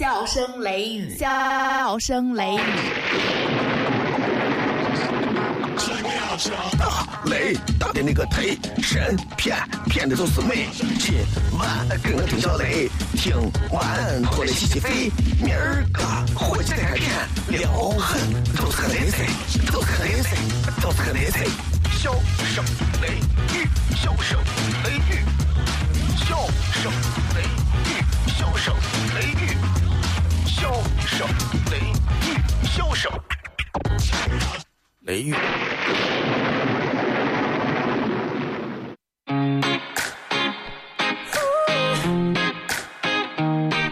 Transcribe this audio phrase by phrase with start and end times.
[0.00, 2.60] 笑声雷雨，笑声雷雨。
[6.78, 9.58] 大雷大的那个忒神骗
[9.90, 10.68] 骗的都是美，
[10.98, 11.16] 今
[11.52, 13.36] 晚跟我听小雷，听
[13.70, 16.02] 完过来洗洗肺，明儿个
[16.34, 17.10] 火气再开片，
[17.48, 18.22] 撩狠
[18.56, 19.26] 都是个雷菜，
[19.70, 20.34] 都是个雷菜，
[20.80, 21.44] 都是个雷菜，
[21.98, 22.14] 笑
[22.54, 22.64] 声
[23.02, 23.18] 雷
[23.52, 24.40] 雨，笑声
[24.82, 25.20] 雷雨，
[26.16, 26.90] 笑声
[27.36, 28.00] 雷雨，
[28.32, 28.99] 笑声雷雨，
[30.59, 30.71] 笑
[31.05, 31.27] 声
[31.71, 31.93] 雷雨，
[32.67, 33.11] 笑声
[35.01, 35.35] 雷雨。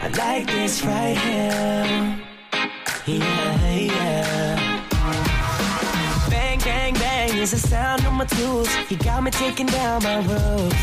[0.01, 2.19] I like this right here.
[3.05, 4.81] Yeah, yeah.
[6.29, 8.69] Bang, bang, bang is the sound of my tools.
[8.89, 10.73] You got me taking down my roof.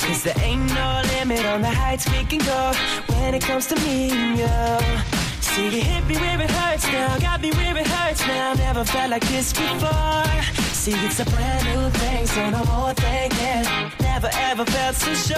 [0.00, 2.72] Cause there ain't no limit on the heights we can go
[3.16, 5.19] when it comes to me and you.
[5.53, 8.53] See, you hit me where it hurts now, got me where it hurts now.
[8.53, 10.23] Never felt like this before.
[10.71, 13.67] See, it's a brand new thing, so no more thinking.
[13.99, 15.37] Never ever felt so sure.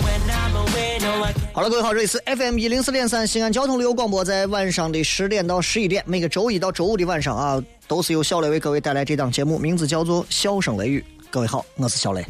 [0.00, 1.52] When I'm away, no, I can't.
[1.52, 11.04] 好了，各位好，这里是 FM 一零四点三西安交通旅游广播，在晚上的十点到十一点，每个周一到周五的晚上啊，都是由小雷为各位带来这档节目，名字叫做《笑声雷雨》。
[11.30, 12.24] 各位好，我是小雷。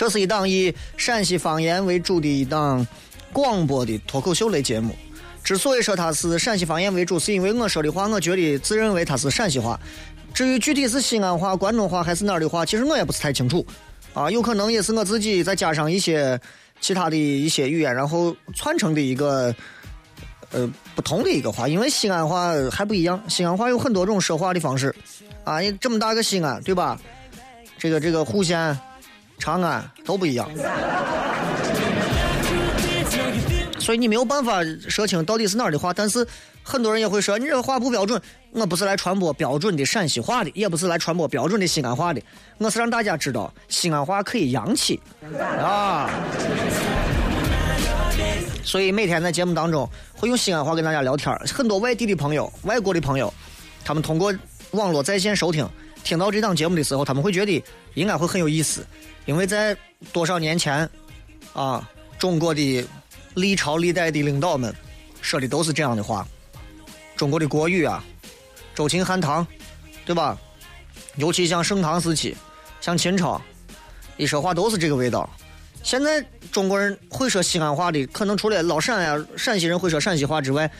[0.00, 2.86] 这是一档以陕西方言为主的一档
[3.34, 4.96] 广播的脱口秀类节目。
[5.44, 9.78] 之所以说它是陕西方言为主，是因为我说的话，我觉得自认为它是陕西话。
[10.32, 13.62] 至于具体是西安话、关中话还是哪儿的话，其实我也不是太清楚。
[14.14, 16.40] 啊，有可能也是我自己再加上一些
[16.80, 19.54] 其他的一些语言，然后串成的一个
[20.50, 21.68] 呃不同的一个话。
[21.68, 24.94] 因为西安话还不一样，西安话有很多种说话的方式。
[25.44, 26.98] 啊，你这么大个西安，对吧？
[27.78, 28.78] 这个这个户县、
[29.40, 30.48] 长安都不一样。
[33.80, 36.24] 所以你没有办法说清到底是哪儿的话，但是
[36.62, 38.20] 很多人也会说你这个话不标准。
[38.52, 42.20] 我不是来传播标准的陕西话的，也不是来传播标准的西安话的，
[42.58, 45.00] 我是让大家知道西安话可以洋气
[45.58, 46.10] 啊。
[48.64, 53.32] 所以每天在节目当中会用西安话跟大家聊天很多外地的朋友、外国的朋友，
[53.84, 54.34] 他们通过
[54.72, 55.68] 网络在线收听，
[56.02, 57.64] 听到这档节目的时候，他们会觉得
[57.94, 58.84] 应该会很有意思，
[59.26, 59.76] 因为在
[60.12, 60.88] 多少年前
[61.52, 61.88] 啊，
[62.18, 62.86] 中国的
[63.34, 64.74] 历朝历代的领导们
[65.20, 66.26] 说的都是这样的话。
[67.16, 68.02] 中国的国语啊，
[68.74, 69.46] 周秦汉唐，
[70.06, 70.38] 对吧？
[71.16, 72.34] 尤其像盛唐时期，
[72.80, 73.40] 像秦朝，
[74.16, 75.28] 一说话都是这个味道。
[75.82, 80.70] 现在中国人会说西安话的，可能除了老陕呀、陕西人会说陕西话之外，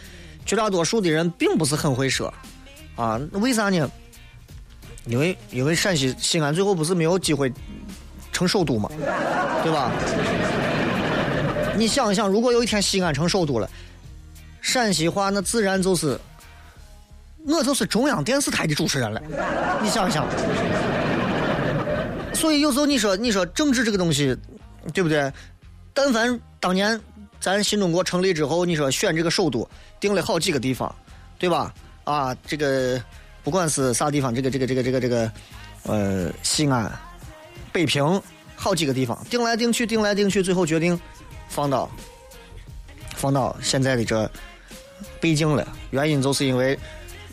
[0.47, 2.33] 绝大多数的人并不是很会说。
[2.97, 3.91] 啊，为啥呢？
[5.07, 7.53] 因为因为陕西西安最后不是没有机会
[8.41, 8.89] 成首都嘛，
[9.63, 9.93] 对吧？
[11.77, 13.69] 你想一想，如果有一天西安成首都了，
[14.63, 16.19] 陕西话那自然就是，
[17.47, 19.21] 我就是中央电视台的主持人了。
[19.83, 20.27] 你想一想，
[22.33, 24.35] 所以有时候你说你说政治这个东西，
[24.95, 25.31] 对不对？
[25.93, 26.99] 但凡当年
[27.41, 29.69] 咱新中国成立之后，你说选这个首都，
[30.01, 30.91] 定了好几个地方，
[31.39, 31.75] 对吧？
[32.05, 32.99] 啊，这个
[33.45, 35.31] 不管是啥地方，这个这个这个这个这个，
[35.83, 36.91] 呃，西安、
[37.73, 38.21] 北平，
[38.57, 40.99] 好几个地方，定来定去，定来定去，最后决定
[41.49, 41.91] 放到
[43.17, 44.31] 放到现在的这
[45.21, 45.67] 北京了。
[45.91, 46.79] 原因就是因为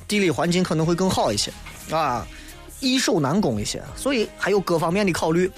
[0.07, 1.51] 地理环境可能会更好一些
[1.91, 2.25] 啊，
[2.79, 5.51] 易守难攻一些，所以还有各方面的考虑。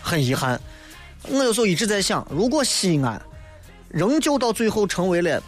[0.00, 0.60] 很遗憾，
[1.28, 3.20] 我有时候一直在想，如果西安
[3.88, 5.42] 仍旧到最后成为了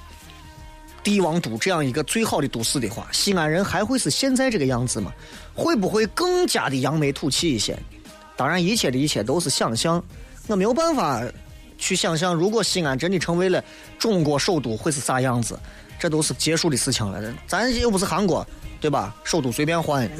[1.02, 5.12] 帝王都这样一个最好的都市的话，西安人还会是现在这个样子吗？
[5.56, 7.76] 会不会更加的扬眉吐气一些？
[8.36, 10.04] 当然，一切的一切都是想象，
[10.46, 11.22] 我没有办法
[11.78, 13.64] 去想象，如果西安真的成为了
[13.98, 15.58] 中国首都，会是啥样子？
[15.98, 17.34] 这都是结束的事情了。
[17.46, 18.46] 咱又不是韩国，
[18.78, 19.16] 对吧？
[19.24, 20.06] 首都随便换。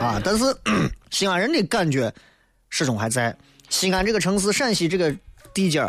[0.00, 0.44] 啊，但是
[1.12, 2.10] 西安人的感觉
[2.70, 3.36] 始终还在。
[3.68, 5.14] 西安这个城市，陕西这个
[5.52, 5.86] 地界，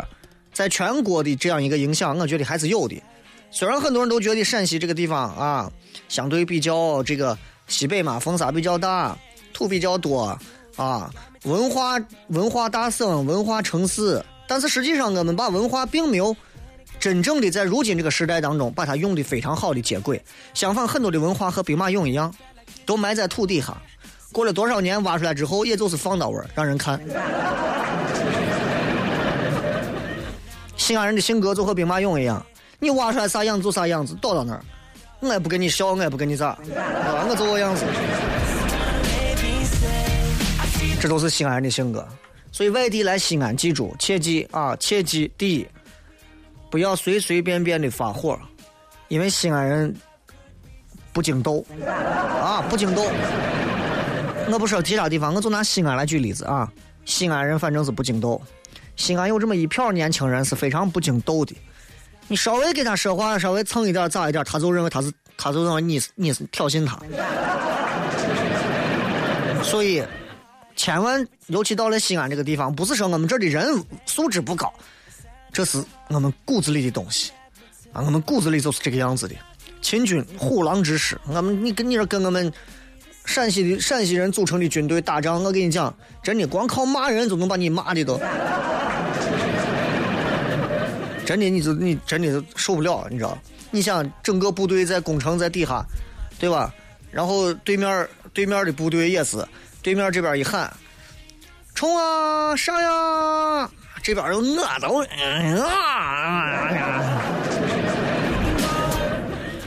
[0.52, 3.02] 在全国的这样一个影响，我觉得还是有的。
[3.54, 5.70] 虽然很多人都觉得陕西这个地方啊，
[6.08, 7.36] 相对比较这个
[7.68, 9.14] 西北嘛，风沙比较大，
[9.52, 10.36] 土比较多
[10.76, 11.10] 啊，
[11.44, 16.34] 文化文化大省、文化城市，但是实际上我们把文化并没有
[16.98, 20.20] 真正的在如今这个时代当中把它用的非常好的接轨。
[20.54, 22.34] 相反，很多的文化和兵马俑一样，
[22.86, 23.76] 都埋在土底下。
[24.32, 26.98] 过了多少年，挖出来之后，也就是放到味儿，让人看。
[30.74, 32.44] 西安人的性格就和兵马俑一样，
[32.82, 34.64] 你挖出来啥样子就啥样子，倒到那儿，
[35.20, 36.58] 我也不跟你笑，我也不跟你咋，啊，
[37.30, 37.84] 我就我样子。
[41.00, 42.04] 这都是西安人的性格。
[42.50, 45.68] 所以外地来西安，记住，切记啊，切记，第一，
[46.72, 48.36] 不要随随便便的发火，
[49.06, 49.94] 因为西安人
[51.12, 53.08] 不经斗啊，不经斗。
[54.50, 56.68] 我不说其他地方，我就拿西安来举例子啊。
[57.04, 58.42] 西安人反正是不经斗，
[58.96, 61.54] 西安有这么一票年轻人是非常不经斗的。
[62.28, 66.98] 你稍微跟他说话，稍微蹭一点咋一点，他就认为他是，他就认为你是你是挑衅他。
[69.62, 70.02] 所以。
[70.74, 74.72] 千万，尤其到了西安这个地方，不是说我们这儿的人素质不高，
[75.52, 77.30] 这是我们骨子里的东西
[77.92, 78.00] 啊！
[78.04, 79.34] 我们骨子里就是这个样子的。
[79.82, 82.50] 秦军虎狼之师，我们你跟你说跟我们
[83.26, 88.18] 陕西的陕西人组成的军队打仗，我跟你讲，真的光靠骂人就能把你骂的都，
[91.24, 93.38] 真的你就你真的受不了，你知道？
[93.70, 95.84] 你想整个部队在攻城在底下，
[96.38, 96.72] 对吧？
[97.10, 99.44] 然后对面对面的部队也是。
[99.82, 100.72] 对面这边一喊，
[101.74, 103.68] 冲啊，上呀！
[104.00, 105.02] 这边又我都
[105.60, 106.70] 啊，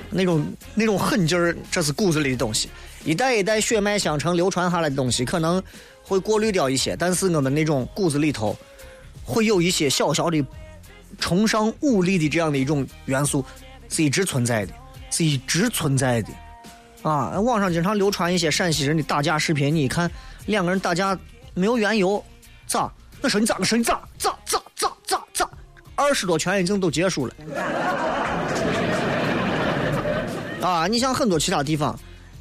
[0.10, 2.70] 那种那种狠劲儿，这是骨子里的东西，
[3.04, 5.62] 一代一代血脉相承流传下来的东西，可能
[6.02, 8.56] 会过滤掉一些，但是我们那种骨子里头
[9.26, 10.42] 会有一些小小的
[11.20, 13.44] 崇尚武力的这样的一种元素，
[13.90, 14.74] 是一直存在的，
[15.12, 16.30] 是一直存在的。
[17.02, 20.10] 啊，网上经常流传一些陕西人的打架视频，你一看
[20.48, 21.18] 两个人打架
[21.54, 22.24] 没有缘由，
[22.68, 22.92] 咋？
[23.22, 23.56] 我说你咋？
[23.60, 24.02] 我说你咋？
[24.18, 25.50] 咋咋咋咋咋？
[25.96, 27.34] 二十多拳已经都结束了。
[30.62, 31.98] 啊，你像很多其他地方，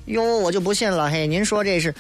[0.07, 1.11] 哟，我就不信了。
[1.11, 1.95] 嘿，您说这是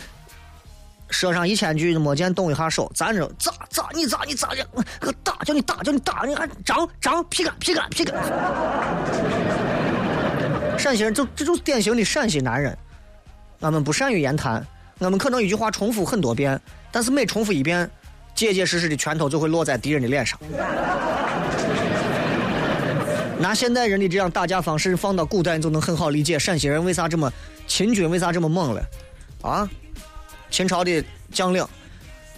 [1.14, 3.88] 说上一千句没见动一下手，咱这咋咋？
[3.94, 4.66] 你咋你咋的？
[4.74, 8.16] 我打叫你打叫你打，你还张张皮干皮干皮干。
[10.76, 12.76] 陕西人就这就是典型的陕西男人，
[13.60, 14.66] 俺们不善于言谈，
[14.98, 17.88] 俺们可能一句话重复很多遍，但是每重复一遍，
[18.34, 20.36] 结结实实的拳头就会落在敌人的脸上。
[23.38, 27.32] 拿现代人的这样打架方式放到古代，你就能很好理解陕西人为啥这么
[27.68, 28.82] 秦军为啥这么猛了，
[29.42, 29.70] 啊？
[30.54, 31.66] 秦朝的将领，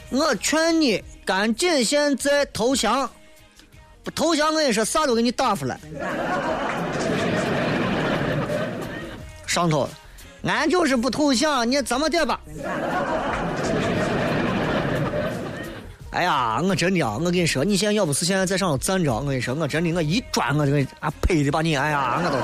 [0.09, 3.11] 我劝你赶紧现在投降，
[4.03, 5.79] 不投降我跟你说啥都给你打出来。
[9.47, 9.87] 上头，
[10.45, 12.41] 俺就是不投降，你怎么的吧？
[16.13, 22.39] 哎呀，我真的啊，我跟你说，你现在要不是现在在上头站着，我跟你说，我真的我一转我就给啊呸的把你，哎呀，我都。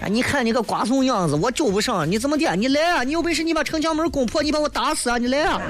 [0.00, 2.54] 哎，你看你个瓜怂样子，我救不上，你怎么的？
[2.54, 3.02] 你来啊！
[3.02, 5.18] 你有本事你把城墙门攻破，你把我打死啊！
[5.18, 5.60] 你来啊！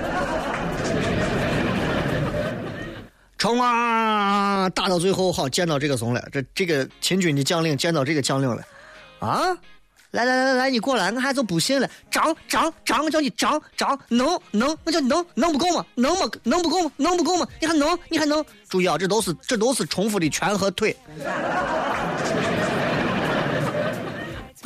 [3.39, 4.69] 冲啊！
[4.71, 6.23] 打到最后，好见到这个怂了。
[6.31, 8.63] 这这个秦军的将领见到这个将领了，
[9.21, 9.57] 啊！
[10.11, 11.89] 来来来来来，你过来，我还就不信了。
[12.11, 15.85] 张张张，我叫你张张，能能，我叫你能能不够吗？
[15.95, 16.31] 能吗？
[16.43, 16.91] 能不够吗？
[16.97, 17.47] 能不够吗？
[17.61, 17.99] 你还能？
[18.09, 18.45] 你还能？
[18.69, 20.97] 注意啊，这都是这都是重复的拳和腿。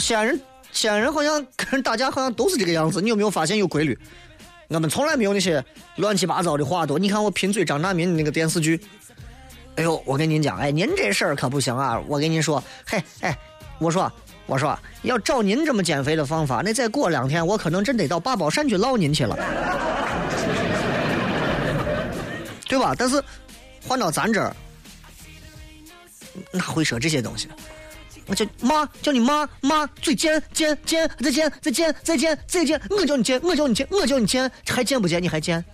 [0.03, 0.41] 西安人
[0.73, 3.97] 西安人好像跟人打架好像都是这个样子，你有没有发现有规律？
[4.67, 5.65] 我们从来没有那些
[5.95, 6.99] 乱七八糟的话多。
[6.99, 8.81] 你看我贫嘴张大民那个电视剧，
[9.77, 12.03] 哎呦，我跟您讲，哎，您这事儿可不行啊！
[12.09, 13.39] 我跟您说，嘿，哎，
[13.79, 14.13] 我说，
[14.47, 19.37] 我说，要照您这么减肥的方法，那再过两天我可能真得到八宝山去捞您去了，
[22.67, 22.93] 对吧？
[22.99, 23.23] 但是
[23.87, 24.53] 换到咱这儿，
[26.51, 27.47] 哪会说这些东西？
[28.27, 35.23] 我叫妈，叫你妈妈，嘴贱贱贱，再见再见再见再见，我叫你贱，我叫你贱，我叫你贱，还贱不贱？
[35.23, 35.65] 你还贱？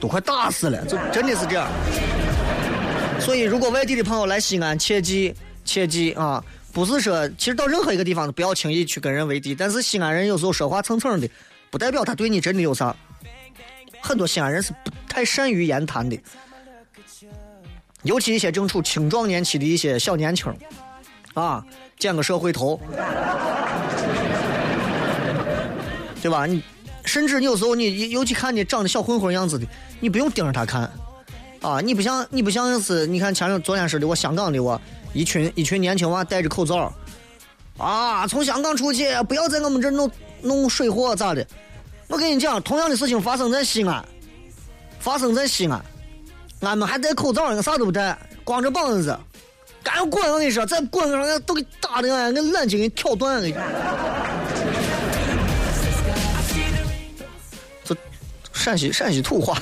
[0.00, 1.68] 都快打死了，就真的是这样。
[3.20, 6.42] 所以，如果外地的朋友来西安，切记切记啊，
[6.72, 9.54] 不是说其实到任何一个地方都不要轻易去跟人为敌。
[9.54, 11.28] 但是西安人有时候说话蹭蹭的，
[11.70, 12.94] 不代表他对你真的有啥。
[14.00, 16.18] 很多西安人是不太善于言谈的。
[18.02, 20.52] 尤其一些正处青壮年期的一些小年轻
[21.34, 21.64] 啊，
[21.98, 22.78] 剪个社会头，
[26.20, 26.46] 对吧？
[26.46, 26.62] 你
[27.04, 29.66] 甚至你有时候你尤其看你长得小混混样子的，
[30.00, 30.90] 你不用盯着他看
[31.60, 31.80] 啊！
[31.80, 34.80] 你不像你不像是你看前两昨天似的，我香港的我
[35.12, 36.92] 一群一群年轻娃戴着口罩
[37.78, 40.10] 啊，从香港出去，不要在我们这弄
[40.42, 41.46] 弄水货咋的？
[42.08, 44.04] 我跟你讲，同样的事情发生在西安，
[44.98, 45.82] 发生在西安。
[46.62, 49.18] 俺们还戴口罩，俺啥都不戴，光着膀子，
[49.82, 50.22] 赶紧滚！
[50.30, 53.48] 我跟你说，再滚个啥，都给打的，俺眼睛给挑断了。
[57.84, 57.96] 这
[58.52, 59.58] 陕西陕西土话，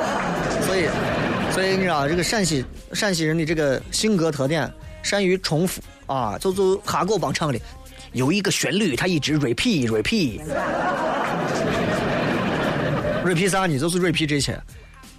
[0.66, 0.88] 所以
[1.52, 7.60] 所以你知道这个陕西陕西人的这个性格特点，善于重复啊，就就哈狗帮唱的，
[8.12, 10.40] 有一个旋律，它一直 repeat repeat。
[13.26, 13.78] repeat 啥呢？
[13.78, 14.58] 就是 repeat 这些，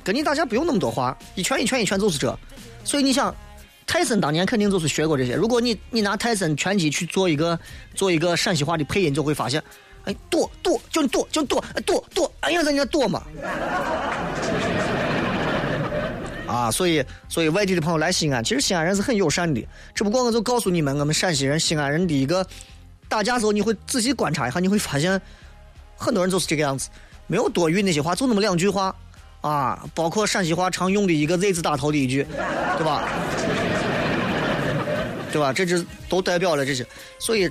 [0.03, 2.37] 跟你大家不用那么多话，一拳一拳一拳就是这。
[2.83, 3.35] 所以你想，
[3.85, 5.35] 泰森当年肯定就是学过这些。
[5.35, 7.59] 如果你你拿泰森拳击去做一个
[7.93, 9.61] 做一个陕西话的配音，就会发现，
[10.05, 13.23] 哎，剁剁就剁就剁剁剁，哎呀，人家剁嘛。
[16.47, 19.65] 啊，所以所以外地的朋友来西安，其实西安人是很友善的。
[19.95, 22.45] 只不过我就告诉你们，我们陕西人、西安人的一个
[23.07, 25.21] 打架时候，你会仔细观察一下，你会发现
[25.95, 26.89] 很多人就是这个样子，
[27.27, 28.93] 没有多余那些话，就那么两句话
[29.41, 29.83] 啊。
[29.93, 32.25] 包括陕西话常用的一个 “z” 字打头的一句，
[32.77, 33.07] 对吧？
[35.31, 35.51] 对吧？
[35.53, 36.85] 这就都代表了这些。
[37.19, 37.49] 所以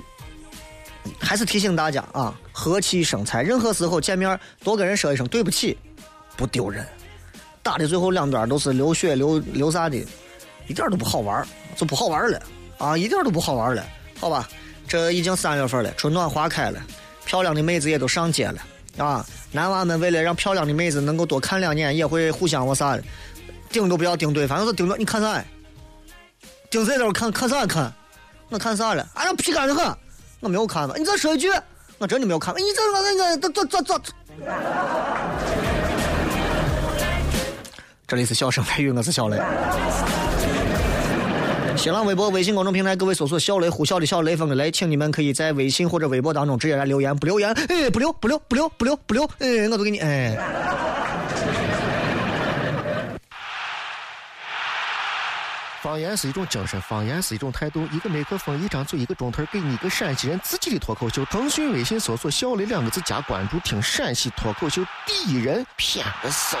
[1.19, 5.77] 还是提醒大家啊，和气生财，任何时候见面多跟人说一声对不起，
[6.35, 6.85] 不丢人。
[7.63, 9.97] 打的最后两段都是流血流流啥的，
[10.67, 12.41] 一点都不好玩就不好玩了
[12.79, 12.97] 啊！
[12.97, 13.85] 一点都不好玩了，
[14.19, 14.49] 好吧？
[14.87, 16.81] 这已经三月份了，春暖花开了，
[17.23, 18.55] 漂亮的妹子也都上街了
[19.05, 19.25] 啊！
[19.51, 23.03] 男娃们为了让漂亮的妹子能够多看两眼，也会互相我啥的，
[23.69, 25.43] 盯都不要盯对，反正是盯着你看啥？
[26.69, 27.91] 盯谁头看看啥看？
[28.49, 29.05] 我看啥了？
[29.13, 29.93] 哎呀，皮干的很，
[30.39, 30.95] 我没有看吧？
[30.97, 31.49] 你再说一句，
[31.97, 32.53] 我真的没有看。
[32.55, 33.99] 你这个那个走走走。
[38.07, 39.41] 这里是笑声雷雨，我是小雷。
[41.77, 50.37] 新浪微博、微信公众平台，各位搜索“小雷”呼啸的小雷锋的雷，请你们可以在微信或者微博当中直接来留言，不留言，哎，不留，不留，不留，不留，不留，哎，我都给你，哎。
[55.81, 57.87] 方言是一种精神，方言是一种态度。
[57.91, 61.25] 一个麦克风，一张嘴，一个钟头，给你一个陕西人自己的脱口秀。
[61.25, 66.57] 腾讯微信搜索“小雷”两个字加关注，听陕西脱口秀第一人，骗个手。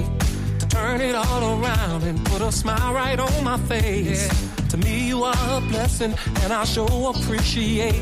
[0.60, 4.28] To turn it all around and put a smile right on my face.
[4.28, 4.57] Yeah.
[4.78, 7.94] me, you are a blessing, and I so appreciate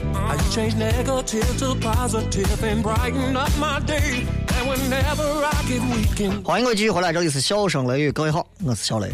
[0.51, 4.27] change negative to positive and brighten up my day.
[6.43, 9.09] 欢迎各位继续回来，这里是笑声雷雨，各位好，我是小雷。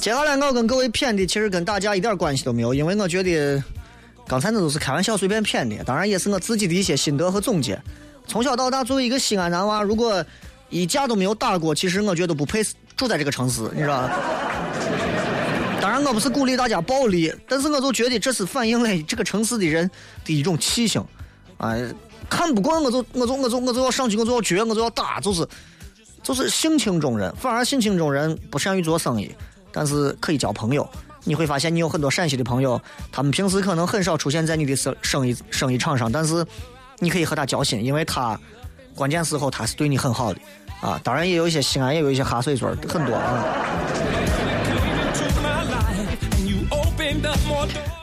[0.00, 3.62] 接下来我跟各位骗的，其实跟大家一点关系都没有，因为我觉得
[4.26, 7.80] 刚才那都是开玩笑，随便骗的，当然也是我自己的一些心得和总结。
[8.26, 10.24] 从小到大，作为一个西安男娃，如果
[10.68, 14.10] 一架都没有打过，其实我觉得不配是住在这个城市，你知道？
[15.80, 19.90] 当然，我不是鼓励大家暴力，但是我就觉得这是反映了这个城市的人
[20.22, 21.02] 的一种气性。
[21.56, 21.74] 啊，
[22.28, 25.48] 看不惯我就我就我就我就要上去，我就要撅，我就要打，就是
[26.22, 27.34] 就是性情中人。
[27.36, 29.34] 反而性情中人不善于做生意，
[29.72, 30.86] 但是可以交朋友。
[31.24, 32.78] 你会发现，你有很多陕西的朋友，
[33.10, 36.44] 他们平时可能很少出现在你的生生意生意场上，但是
[36.98, 38.38] 你可以和他交心，因为他
[38.94, 40.40] 关键时候他是对你很好的
[40.80, 41.00] 啊。
[41.04, 43.44] 当然，也有一些西安也有一些哈水嘴很多啊。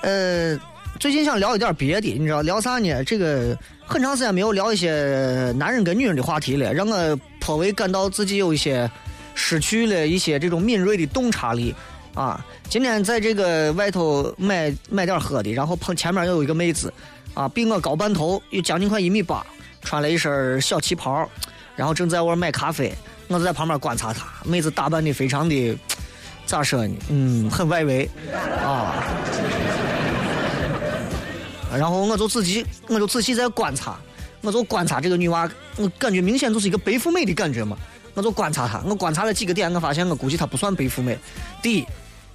[0.01, 0.57] 呃，
[1.00, 3.03] 最近想聊一点别的，你知道聊啥呢？
[3.03, 8.89] 这个很长时间没有聊一些男人跟女人的话题了，让我颇为感到自己有一些
[9.36, 11.75] 失去了一些这种敏锐的洞察力。
[12.13, 16.91] 啊，今天在这个外头买买点喝的，然后碰前面又有一个妹子，
[17.36, 19.46] 啊，比我高半头，有将近快一米八，
[19.84, 21.29] 穿了一身小旗袍，
[21.77, 22.93] 然后正在我买咖啡，
[23.29, 24.27] 我就在旁边观察她。
[24.43, 25.77] 妹子打扮的非常的，
[26.46, 26.96] 咋说呢？
[27.10, 28.10] 嗯，很外围，
[28.62, 29.01] 啊。
[31.77, 33.98] 然后我就仔细，我就仔细在观察，
[34.41, 37.77] 我就观察这个女娃，我感觉明显就是一个白富美的感觉嘛。
[38.13, 41.17] 我就观察她，我观察了几个点，我发现我估计她不算白富美。
[41.62, 41.86] 第一。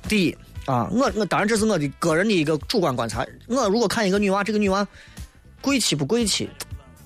[0.09, 3.25] 第一啊，我我当然这是我的个人的一个主观观察。
[3.47, 4.85] 我如果看一个女娃，这个女娃
[5.61, 6.51] 贵气不贵气，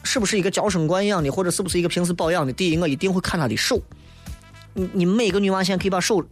[0.06, 2.52] 是不是一个娇生惯养的，或者是不是一个平时保养的？
[2.52, 3.78] 第一，我一定会看她的手。
[4.72, 6.24] 你你每个女娃现在可以把手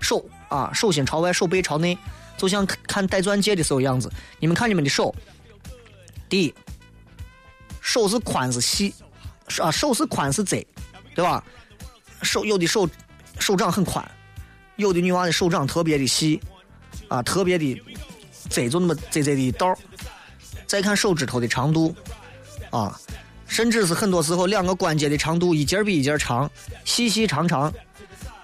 [0.00, 1.96] 手啊手心朝外，手背朝内，
[2.36, 4.12] 就像看戴钻戒的时候样子。
[4.38, 5.14] 你们看你们的手，
[6.28, 6.54] 第一，
[7.80, 8.94] 手是宽是细，
[9.58, 10.64] 啊手是宽是窄，
[11.14, 11.42] 对吧？
[12.22, 12.88] 手有的手
[13.40, 14.06] 手掌很宽。
[14.76, 16.40] 有的女娃的手掌特别的细，
[17.06, 17.80] 啊，特别的
[18.50, 19.72] 窄，就那么窄窄的一道
[20.66, 21.94] 再看手指头的长度，
[22.76, 23.00] 啊，
[23.46, 26.50] 甚至是很多时候两个关节的长度一节比一节长，
[26.84, 27.72] 细细长长。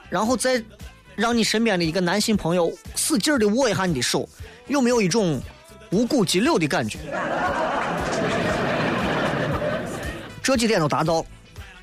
[0.09, 0.63] 然后再
[1.17, 4.29] 让你身边的一个男性朋友使劲的握一下你的手，
[4.69, 5.41] 有没有一种
[5.91, 6.99] 无骨肌瘤的感觉？
[10.43, 11.25] 这几点都达到，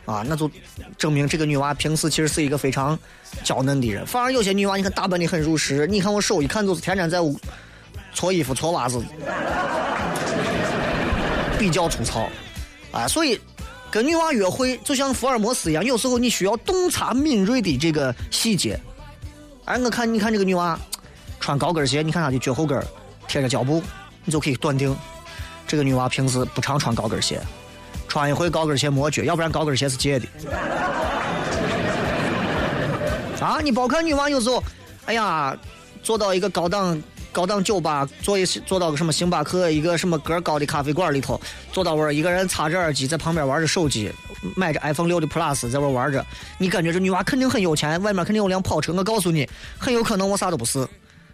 [0.06, 0.50] 啊，那就
[0.98, 2.98] 证明这个女娃平时其实是一个非常
[3.44, 4.06] 娇嫩的人。
[4.06, 7.20] 反而有些女娃，你看打扮的很入时，你看我手一看就是天天在
[8.14, 9.02] 搓衣服、搓袜子，
[11.58, 12.30] 比较粗糙，
[12.92, 13.40] 啊，所以
[13.90, 18.80] 跟女娃约会就像福尔摩斯一样，有时候你需要洞察敏锐的这个细节。
[19.66, 20.80] 哎，我看你看这个女娃
[21.40, 22.82] 穿高跟鞋，你看她的脚后跟
[23.28, 23.82] 贴着胶布，
[24.24, 24.96] 你就可以断定
[25.68, 27.42] 这个女娃平时不常穿高跟鞋，
[28.08, 30.28] 穿一回高跟鞋磨脚，要不然高跟鞋是借的。
[33.42, 34.64] 啊，你包括女娃有时候，
[35.06, 35.58] 哎呀，
[36.04, 41.40] 坐到一个高档高档酒吧，坐一坐到个什么星巴克一个什么个高的咖啡馆里头，
[41.72, 44.12] 坐到那儿一个人插着耳机在旁边玩着手机，
[44.56, 46.26] 买着 iPhone 六的 Plus 在那儿玩着，
[46.58, 48.94] 你感觉这女娃肯定很有钱，外面肯定有辆跑车。
[48.94, 50.88] 我告诉你，很有可能我啥都不是，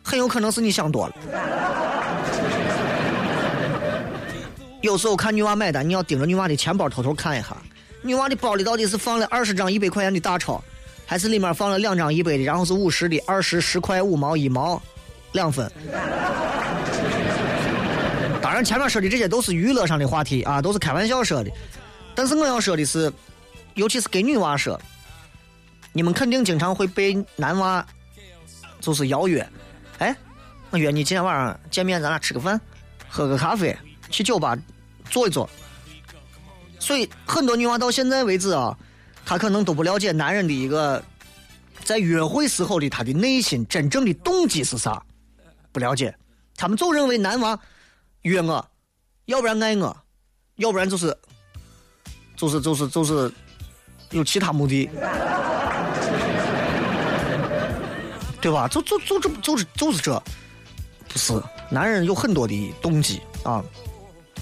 [0.03, 1.15] 很有可能是你想多了。
[4.81, 7.55] 有时候看女娃买单，你要盯着女娃的钱包偷偷看一下，
[8.01, 10.61] 女娃的包里到底是放了二十张一百块钱的大钞，
[11.05, 14.81] 还是里面放了两张一百的，然后是五十的，二十十块五毛一毛
[15.33, 15.69] 两分。
[18.41, 21.51] 当然，前面说的这些都是娱乐上的话题啊，都是开玩笑说的。
[22.15, 23.11] 但是我要说的是，
[23.73, 24.79] 尤其是给女娃说，
[25.91, 27.85] 你们肯定经常会被男娃
[28.79, 29.47] 就是邀约，
[29.97, 30.15] 哎，
[30.69, 32.59] 我约你今天晚上见面，咱俩吃个饭，
[33.09, 33.75] 喝个咖啡，
[34.09, 34.55] 去酒吧
[35.09, 35.49] 坐一坐。
[36.79, 38.77] 所以很多女娃到现在为止啊，
[39.25, 41.01] 她可能都不了解男人的一个
[41.83, 45.01] 在约会时候的他的内心真正的动机是啥，
[45.73, 46.15] 不了解。
[46.55, 47.59] 他们总认为男娃
[48.21, 48.65] 约我，
[49.25, 49.97] 要不然爱我，
[50.55, 51.17] 要不然就是
[52.37, 53.29] 就是就是就是
[54.11, 54.87] 有其他目的，
[58.39, 58.67] 对吧？
[58.67, 60.23] 就就就这就是就是这，
[61.09, 61.33] 不是
[61.69, 63.63] 男人有很多的动机啊。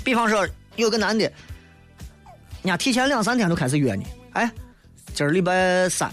[0.03, 0.45] 比方说
[0.75, 1.33] 有个男的，人
[2.65, 4.51] 家提前两三天就开始约你，哎，
[5.13, 6.11] 今儿礼拜三、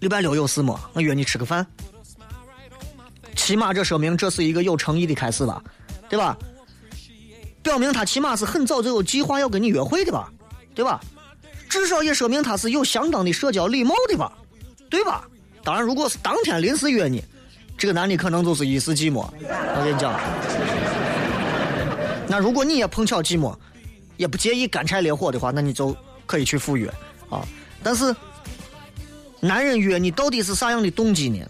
[0.00, 0.80] 礼拜六有事么？
[0.94, 1.66] 我约你吃个饭。
[3.36, 5.62] 起码这说明这是一个有诚意的开始吧，
[6.08, 6.36] 对吧？
[7.62, 10.30] 表明他起码是很早就有计划要跟你约会的吧，
[10.74, 11.00] 对吧？
[11.68, 14.32] 至少也说明他是有相当的社交礼貌的吧，
[14.90, 15.24] 对吧？
[15.64, 17.22] 当然，如果是当天临时约你，
[17.78, 19.24] 这个男的可能就是一时寂寞。
[19.48, 20.18] 我跟你讲，
[22.28, 23.56] 那如果你也碰巧寂寞，
[24.16, 26.92] 也不介意干柴烈火的话，那你就可以去赴约
[27.30, 27.46] 啊。
[27.82, 28.14] 但是，
[29.40, 31.46] 男人约你到底是啥样的动机呢？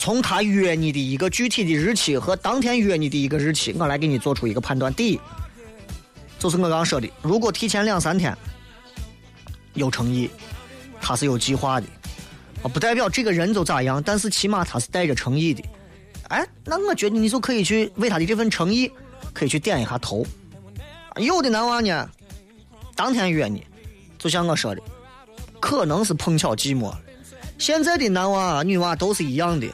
[0.00, 4.92] 从他约你的一个具体的日期和当天约你的一个日期，我来给你做出一个判断。
[4.94, 5.20] 第一，
[6.38, 8.34] 就是我刚说的，如果提前两三天
[9.74, 10.30] 有诚意，
[11.02, 11.86] 他是有计划的，
[12.62, 15.62] 啊，不代表这个人就咋样，但是起码他是带着诚意的。
[16.28, 18.90] 哎，那我觉得你就可以去为他的这份诚意，
[19.34, 20.24] 可以去点一下头。
[21.16, 22.10] 有的男娃呢，
[22.96, 23.66] 当天约你，
[24.18, 24.80] 就像我说的，
[25.60, 26.90] 可能是碰巧寂寞。
[27.58, 29.68] 现在的男娃、女娃都是一样的。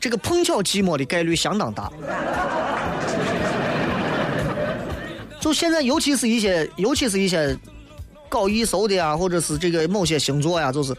[0.00, 1.90] 这个碰巧寂寞的概率相当大，
[5.40, 7.56] 就现在，尤其是一些，尤其是一些
[8.28, 10.94] 搞艺术的呀，或者是这个某些星座呀，就是，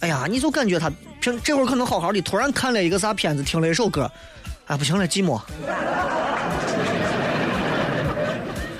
[0.00, 0.88] 哎呀，你就感觉他
[1.20, 4.08] 平这会儿可能好好的，突然看了一个啥片子，听了一首歌，
[4.66, 5.40] 哎，不行了，寂寞。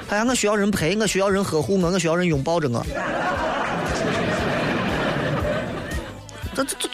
[0.08, 2.86] 哎呀，我需要人陪，我需要人呵护我，我需要人拥抱着我。
[6.54, 6.88] 这这这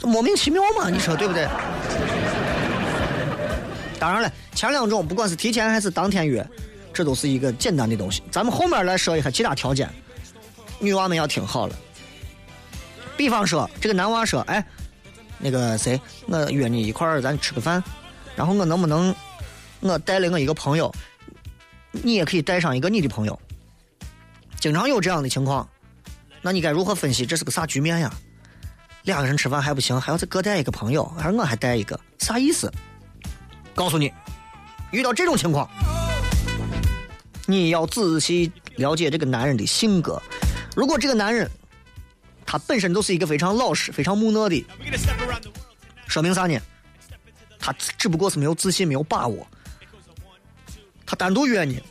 [0.00, 0.90] 这莫名其妙嘛？
[0.90, 1.48] 你说对不对？
[3.98, 6.46] 当然了，前两种不管是提前还是当天约，
[6.92, 8.22] 这都是一个简单的东西。
[8.30, 9.88] 咱们后面来说一下其他条件，
[10.78, 11.76] 女娃们要听好了。
[13.16, 14.64] 比方说，这个男娃说：“哎，
[15.38, 17.82] 那个谁，我约你一块儿咱吃个饭，
[18.34, 19.14] 然后我能不能
[19.80, 20.90] 我带了我一个朋友，
[21.90, 23.38] 你也可以带上一个你的朋友。”
[24.58, 25.68] 经常有这样的情况，
[26.40, 28.10] 那你该如何分析这是个啥局面呀？
[29.02, 32.70] 两个人吃饭还不行，还要再各带一个朋友，还是我还带一个，啥意思？
[33.74, 34.12] 告诉你，
[34.90, 35.68] 遇到这种情况，
[37.46, 40.20] 你要仔细了解这个男人的性格。
[40.76, 41.50] 如果这个男人
[42.44, 44.66] 他本身就是一个非常老实、非常木讷的，
[46.06, 46.60] 说明啥呢？
[47.58, 49.46] 他只不过是没有自信、没有把握。
[51.06, 51.82] 他单独约你，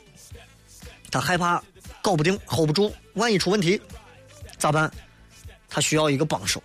[1.11, 1.61] 他害怕
[2.01, 3.81] 搞不定、hold 不住，万一出问题
[4.57, 4.91] 咋办？
[5.67, 6.61] 他需要一个帮手。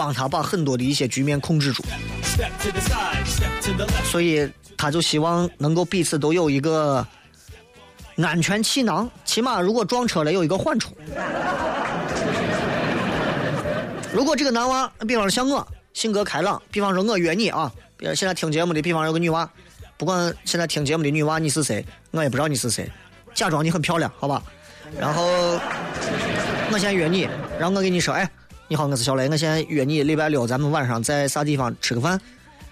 [0.00, 1.84] 帮他把很多的一些局面控制住，
[4.02, 7.06] 所以他就希望能够彼此都有一个
[8.16, 10.90] 安全气囊，起码如果撞车了有一个缓冲。
[14.10, 19.46] 如果这个男娃，比方说像我，性格开朗，比方说我约你啊，比如现在听节目的，比方有个女娃，
[19.98, 22.90] 不管现在听节目的女娃你是谁，我也不知道你是谁，
[23.34, 24.42] 假装你很漂亮，好吧？
[24.98, 25.26] 然后
[26.72, 28.26] 我先约你，然后我跟你说，哎，
[28.70, 32.20] 你好，我是小雷，我先约你礼拜六咱们晚上在啥地方吃个饭，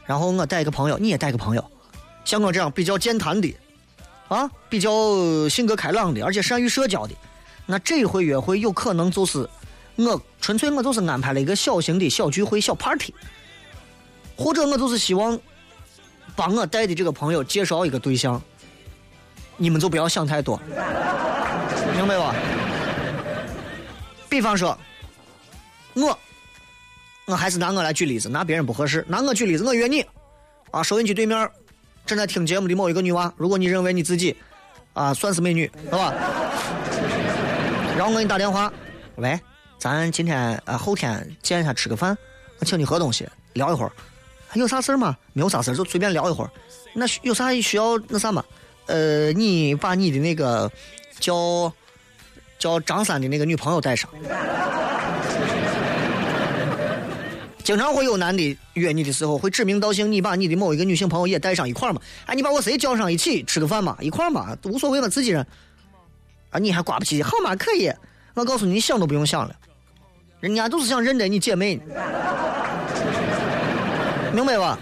[0.06, 1.70] 然后我带一个朋友，你也带个朋友，
[2.24, 3.52] 像我这样比较健谈的，
[4.28, 7.14] 啊，比较性格开朗的，而且善于社交的，
[7.66, 9.38] 那这回约会有可能就是
[9.96, 13.12] 我纯粹我就是安排了一个小型的小聚会、小 party，
[14.36, 15.36] 或者我就是希望
[16.36, 18.40] 帮我带的这个朋友介绍一个对象，
[19.56, 20.62] 你们就不要想太多，
[21.96, 22.32] 明白吧？
[24.28, 24.78] 比方说，
[26.00, 26.18] 我，
[27.26, 30.04] 我还是拿我来举例子，拿别人不合适，拿我举例子，我约你，
[30.70, 31.50] 啊，收音机对面
[32.06, 34.34] 正在听节目的某一个女娃，如果你认为你自己
[34.92, 36.12] 啊算是美女，是吧？
[37.96, 38.72] 然后我给你打电话，
[39.16, 39.38] 喂，
[39.78, 42.16] 咱今天啊后天见一下吃个饭，
[42.60, 43.92] 我请你喝东西，聊一会儿，
[44.54, 45.16] 有啥事儿吗？
[45.32, 46.50] 没有啥事儿，就随便聊一会儿。
[46.94, 48.44] 那有啥需要那啥吗？
[48.86, 50.70] 呃，你把你的那个
[51.20, 51.70] 叫
[52.58, 54.08] 叫张三的那个女朋友带上。
[57.68, 62.00] 经常会有男的约你的时候，会指名道姓，你把你的某一个女性朋友也带上一块儿嘛？
[62.24, 63.94] 哎，你把我谁叫上一起吃个饭嘛？
[64.00, 65.46] 一块儿嘛，无所谓嘛，自己人。
[66.48, 67.22] 啊，你还挂不起？
[67.22, 67.92] 好嘛，可以。
[68.32, 69.54] 我告诉你，你想都不用想了，
[70.40, 71.78] 人家就是想认得你姐妹，
[74.32, 74.78] 明白吧？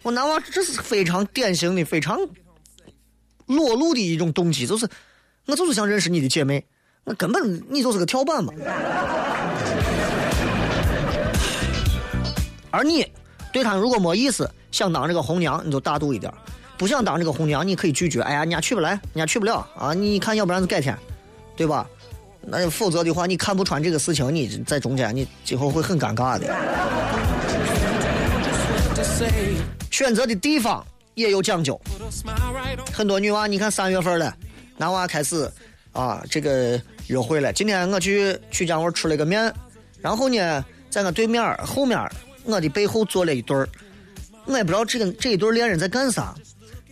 [0.00, 2.18] 我男娃这是非常典型的、非常
[3.44, 4.88] 裸露的一种动机，就是
[5.44, 6.64] 我就是想认识你的姐妹，
[7.04, 8.50] 我根本你就是个跳板嘛。
[12.70, 13.06] 而你
[13.52, 16.32] 对他如果没意思，想当这个红娘，你就大度一点；
[16.78, 18.22] 不想当这个红娘，你可以拒绝。
[18.22, 19.92] 哎呀，人家去不来，人家去不了啊！
[19.92, 20.96] 你看，要不然就改天，
[21.56, 21.86] 对吧？
[22.42, 26.46] 那否则的话，你看不穿这个事情，你在中间，你今后会很尴尬的。
[29.90, 31.78] 选择的地方也有讲究，
[32.92, 34.34] 很多女娃，你看三月份了，
[34.76, 35.50] 男娃开始
[35.92, 37.52] 啊，这个约会了。
[37.52, 39.52] 今天我去曲江味吃了个面，
[40.00, 41.98] 然后呢，在我对面后面。
[42.50, 43.68] 我的背后坐了一对儿，
[44.46, 46.34] 我也不知道这个这一对恋人在干啥，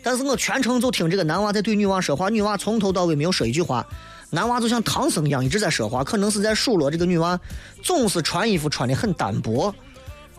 [0.03, 3.87] 但是我全程就听这个男娃在对女娃说话，女娃从头到尾没有说一句话，
[4.31, 7.39] 男娃就像唐僧一样一直在说话，可能是在数落这个女娃
[7.83, 9.75] 总是穿衣服穿的很单薄，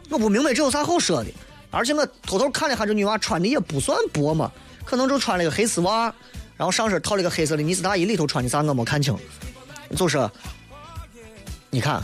[0.09, 1.29] 我不明白这有啥好说的，
[1.71, 4.51] 而且我偷偷看了下这女娃穿的也不算薄嘛，
[4.85, 6.13] 可能就穿了个黑丝袜，
[6.57, 9.15] 然后上身套了个黑色的呢子大衣，里头穿的啥我没看清，
[9.95, 10.29] 就是，
[11.69, 12.01] 你看。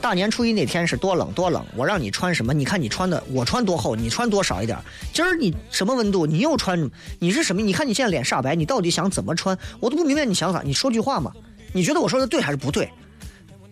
[0.00, 2.54] 大年初一那天是多冷多冷，我让你穿什么？
[2.54, 4.78] 你看你穿的，我穿多厚，你穿多少一点？
[5.12, 6.24] 今儿你什么温度？
[6.24, 6.90] 你又穿？
[7.18, 7.60] 你是什么？
[7.60, 9.58] 你看你现在脸煞白，你到底想怎么穿？
[9.80, 10.62] 我都不明白你想啥。
[10.64, 11.32] 你说句话嘛？
[11.72, 12.88] 你觉得我说的对还是不对？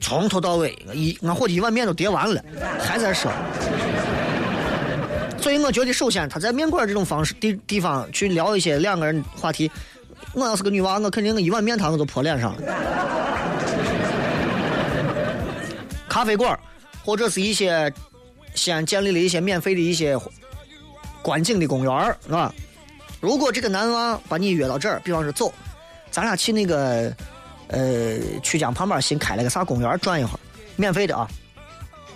[0.00, 2.44] 从头到尾，一俺伙计一碗面都叠完了，
[2.80, 3.30] 还在说。
[5.40, 9.70] 所以我觉得，首先他在面馆这种方式地地方去聊一些两个人话题，
[10.34, 12.62] 我要是个女娃，我肯定一碗面汤我都泼脸上了。
[16.16, 16.58] 咖啡馆，
[17.04, 17.92] 或者是一些
[18.54, 20.18] 西安建立了一些免费的一些
[21.20, 22.54] 观景的公园儿，是吧？
[23.20, 25.52] 如果这个男娃把你约到这儿，比方说走，
[26.10, 27.14] 咱俩去那个
[27.68, 30.40] 呃曲江旁边新开了个啥公园转一会儿，
[30.74, 31.28] 免费的啊。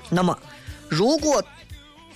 [0.08, 0.38] 那么，
[0.88, 1.44] 如果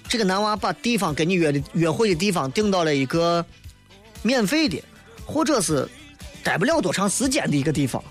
[0.09, 3.45] 这个男娃把地方跟你约的约会的地方定到了一个
[4.23, 4.83] 免费的，
[5.27, 5.87] 或者是
[6.43, 8.03] 待不了多长时间的一个地方，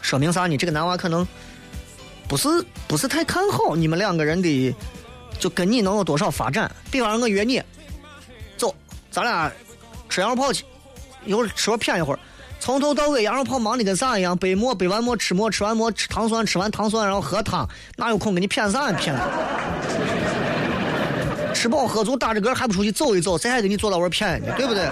[0.00, 0.56] 说明啥呢？
[0.56, 1.28] 这个男娃可能。
[2.26, 2.48] 不是
[2.88, 4.74] 不是太看好你们两个人的，
[5.38, 6.70] 就跟你能有多少发展？
[6.90, 7.62] 比方说，我约你，
[8.56, 8.74] 走，
[9.10, 9.52] 咱俩
[10.08, 10.64] 吃羊肉泡去，
[11.24, 12.18] 一会儿吃会谝一会儿，
[12.58, 14.36] 从头到尾羊肉泡忙的跟啥一样？
[14.36, 19.14] 背馍背完馍吃馍吃完馍吃糖蒜吃完糖蒜然后喝汤，哪有空跟你谝啥谝？
[21.52, 24.52] 吃饱喝足打着嗝还不出去走一走，谁还给你坐到位谝呢？
[24.56, 24.88] 对不对？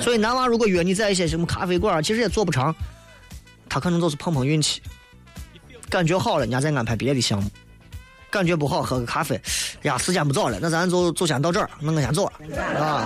[0.00, 2.74] 所以男娃如果约你在一些什么咖啡馆，其实也做不长，
[3.68, 4.80] 他可能就是碰碰运气。
[5.90, 7.50] 感觉好了，人家再安排别的项目；
[8.30, 9.38] 感觉不好，喝个咖啡。
[9.82, 13.04] 呀，时间不早了，那咱就就先到这儿，那我先走了啊。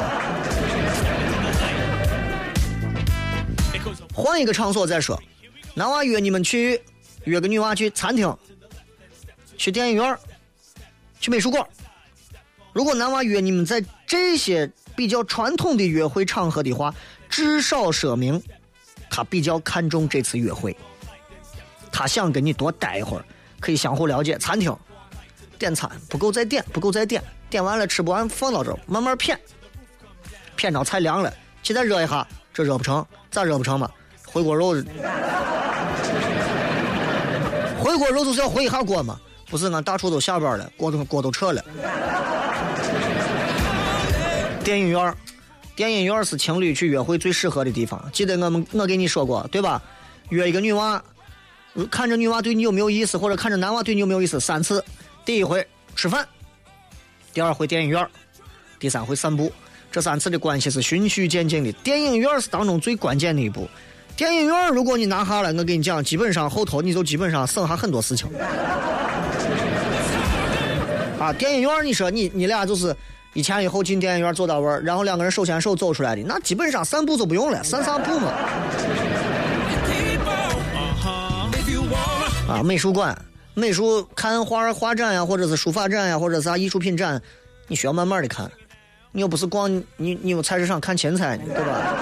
[4.12, 5.20] 换一个场所再说。
[5.75, 6.81] 男娃约你们去，
[7.25, 8.33] 约个女娃去餐厅，
[9.57, 10.16] 去电影院，
[11.18, 11.66] 去美术馆。
[12.73, 16.94] 如果男娃约你们在这些比较传统的约会场合的话，
[17.29, 18.40] 至少说明
[19.11, 20.77] 他比较看重这次约会。
[21.94, 23.24] 他想跟你多待一会儿，
[23.61, 24.37] 可以相互了解。
[24.38, 24.76] 餐厅
[25.57, 29.37] 点餐不够再点，不够再点，点完了吃不完放到这儿慢慢谝，
[30.59, 33.88] 谝着菜凉了，现在热一下，这热不成，咋热不成嘛？
[34.26, 34.74] 回锅肉，
[37.78, 41.64] 回锅肉就是要回一下锅嘛，不是俺大厨都下班了，锅都锅都撤了。
[44.64, 45.14] 电影院
[45.76, 48.02] 电影院是情侣去约会最适合的地方。
[48.12, 49.80] 记得我们我给你说过，对吧？
[50.30, 51.00] 约一个女娃，
[51.91, 54.85] 看着女娃对你有没有意思，或者看着男娃对你有没有意思，三次。
[55.25, 56.27] 第一回吃饭，
[57.33, 58.07] 第二回电影院，
[58.79, 59.53] 第三回散步。
[59.91, 61.73] 这三次的关系是循序渐进的。
[61.73, 63.69] 电影院是当中最关键的一步。
[64.17, 68.29] 电影院如果你拿下了，我跟你讲，基本上后头你就基本上省下很多事情。
[71.19, 72.95] 啊，电影院你说你你俩就是
[73.33, 78.33] 一前一后进电影院坐到位，然后两个人手牵手走出来的，那基本上散步就不用了，散散步嘛。
[82.55, 83.17] 啊， 美术馆、
[83.55, 87.21] 美术看画画展呀，或者是书法展呀，或者啥艺术品展，
[87.67, 88.51] 你需要慢慢的看，
[89.12, 91.95] 你又不是逛你你有菜市场看芹菜呢，对吧？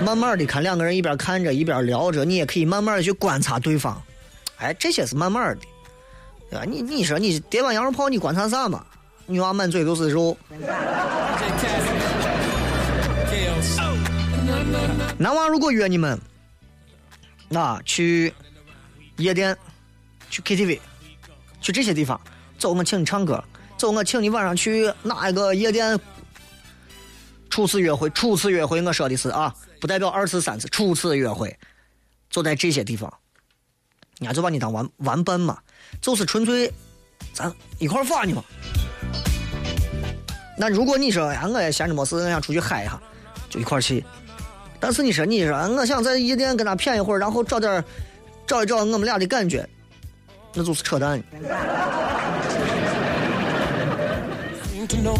[0.04, 4.00] 慢慢的看，两个人一边看着一边聊着，你也可以慢慢的去观察对方，
[4.56, 5.60] 哎，这些是慢慢的，
[6.50, 6.64] 对吧？
[6.66, 8.82] 你你说你叠碗羊肉泡，你观察啥嘛？
[9.26, 10.36] 女娃满嘴都是肉。
[15.18, 16.18] 男娃如果约你们，
[17.52, 18.32] 那去
[19.16, 19.56] 夜店、
[20.30, 20.78] 去 KTV、
[21.60, 22.18] 去这些地方，
[22.56, 23.42] 走，我请你唱歌，
[23.76, 25.98] 走，我请你晚上去哪一个夜店？
[27.50, 31.58] 初次约会，初次约会，我说的是啊，不代表二次、三次，初次约会，
[32.30, 33.12] 就在这些地方，
[34.20, 35.58] 人家就把你当玩玩伴嘛，
[36.00, 36.72] 就是纯粹
[37.34, 38.44] 咱一块儿耍呢嘛。
[40.56, 43.02] 那如果你说，哎，我也闲着没事，我想出去嗨一下，
[43.48, 44.04] 就一块儿去。
[44.80, 47.84] 但是你说，你说我想在夜店跟他谝一会儿，然后找点
[48.46, 49.68] 找一找我们俩的感觉，
[50.54, 51.22] 那就是扯淡。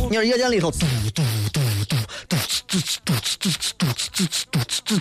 [0.08, 0.78] 你说夜店里头嘟
[1.14, 1.96] 嘟嘟嘟
[2.28, 5.00] 嘟嘟嘟嘟嘟嘟嘟嘟嘟，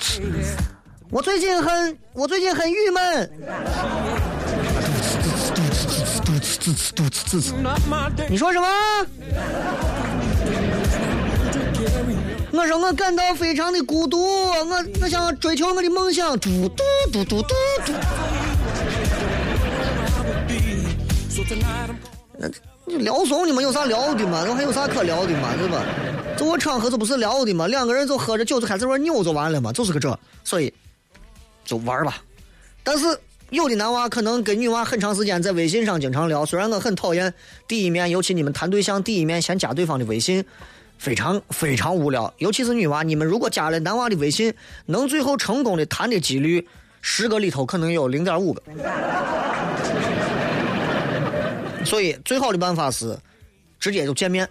[1.09, 3.31] 我最近很我最近很郁闷。
[8.29, 8.67] 你说什么？
[12.51, 16.37] 我说我感到非常的孤独，我我想追求我的梦想。
[16.39, 17.53] 嘟嘟嘟嘟嘟
[17.85, 17.93] 嘟。
[22.37, 22.47] 那
[22.85, 24.45] 你聊怂你们有啥聊的嘛？
[24.47, 25.55] 我还有啥可聊的嘛？
[25.57, 25.83] 对吧？
[26.37, 27.67] 这我场合这不是聊的嘛？
[27.67, 29.71] 两个人就喝着酒就开始玩扭就完了嘛？
[29.71, 30.73] 就是个这，所以
[31.63, 32.17] 就玩吧。
[32.83, 33.05] 但是
[33.51, 37.31] 有的男娃可能跟女娃很长时间在微信上经常聊，虽然我很讨厌
[37.67, 40.43] 第一面，尤其你们谈对象第一面先加对方的微信。
[40.99, 43.01] 非常非常无聊，尤其是女娃。
[43.01, 44.53] 你们如果加了男娃的微信，
[44.85, 46.67] 能最后成功的谈的几率，
[47.01, 48.61] 十个里头可能有零点五个。
[51.85, 53.17] 所以最好的办法是
[53.79, 54.47] 直接就见面。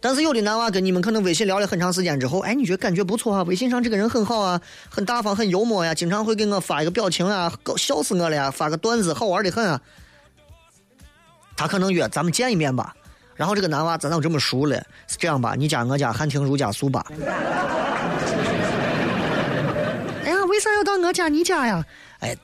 [0.00, 3.42] 但是有的男娃跟你们可能微信聊了很长时间之后，哎，你觉得感觉不错啊？
[3.42, 9.80] 微信上这个人很好啊，很大方，很幽默呀，经常会给我发一个表情啊，搞笑死我了呀，发个段子，好玩的很啊。
[11.56, 12.94] 他可能约咱们见一面吧。
[13.36, 15.54] 然后这个男娃咱都这么熟了，是这样吧？
[15.56, 17.04] 你加我家汉庭如家速吧。
[20.24, 21.84] 哎呀，为啥要到我家你家呀？
[22.20, 22.34] 哎，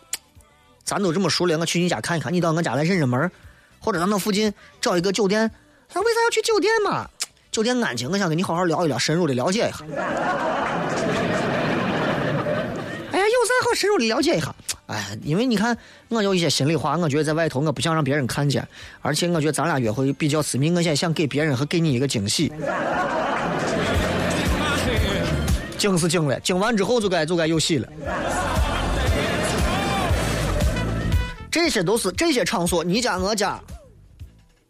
[0.84, 3.30] 咱都这么熟了，我去你家看一看，你到我家来认认门
[3.80, 5.50] 或者咱那附近找一个酒店。
[5.88, 7.08] 他为啥要去酒店嘛？
[7.50, 9.84] 酒店安静，我想跟你好好聊一聊，深入的了解一下。
[13.12, 14.54] 哎呀，有啥好深入的了解一下？
[14.86, 15.76] 哎，因为你看，
[16.08, 18.66] 我有一些心里话，我觉得在外头我不想让别人看见，
[19.00, 22.52] 而且我觉得咱俩约会比较私密，我现在想给别人和给你一个惊喜。
[25.78, 27.88] 惊是惊了，惊完之后就该就该有喜了。
[31.50, 33.60] 这些都是这些场所，你家我家，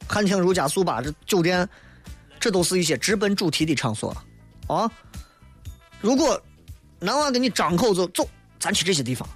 [0.07, 1.69] 汉庭如家速吧这酒店，
[2.39, 4.17] 这都是一些直奔主题的场所
[4.69, 4.91] 啊。
[6.01, 6.41] 如果
[6.99, 9.29] 男娃给你张口就走，咱去这些地方。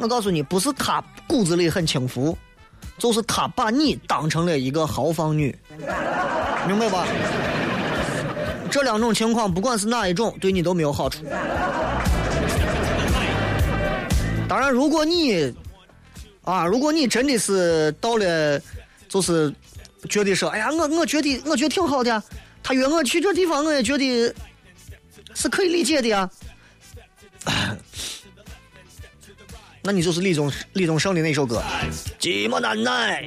[0.00, 2.36] 我告诉你，不是他骨子里很轻浮，
[2.98, 5.54] 就是他把你当成了一个豪放女，
[6.66, 7.06] 明白吧？
[8.70, 11.24] 这两种情况，不管是哪一种，对你都没有好处。
[14.48, 15.52] 当然，如果你
[16.44, 18.60] 啊，如果你真的是到了，
[19.08, 19.52] 就是
[20.08, 22.22] 觉得说，哎呀，我我觉得我觉得挺好的，
[22.62, 24.34] 他约我去这地方，我也觉得
[25.34, 26.30] 是可以理解的呀。
[29.82, 31.62] 那你就是李宗李宗盛的那首歌
[32.22, 33.22] 《寂寞难耐》。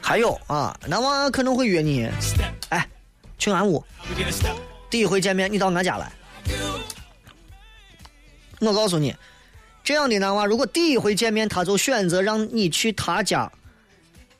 [0.00, 2.08] 还有啊，男娃可能会约你，
[2.68, 2.88] 哎，
[3.36, 3.84] 去俺屋。
[4.88, 6.12] 第一回见面，你到俺家来。
[8.60, 9.12] 我告诉你，
[9.82, 13.50] 这样的男娃，如果第一回见面他就选择让你去他家。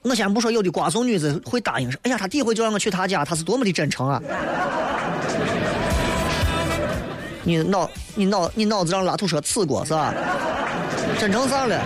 [0.05, 4.21] 我先不说有的瓜怂女子会答应说：“哎呀，他第一回就让我去他家，他是多么的真诚啊！”
[7.43, 10.15] 你脑你脑你脑子让拉土车刺过是吧？
[11.19, 11.81] 真诚啥了？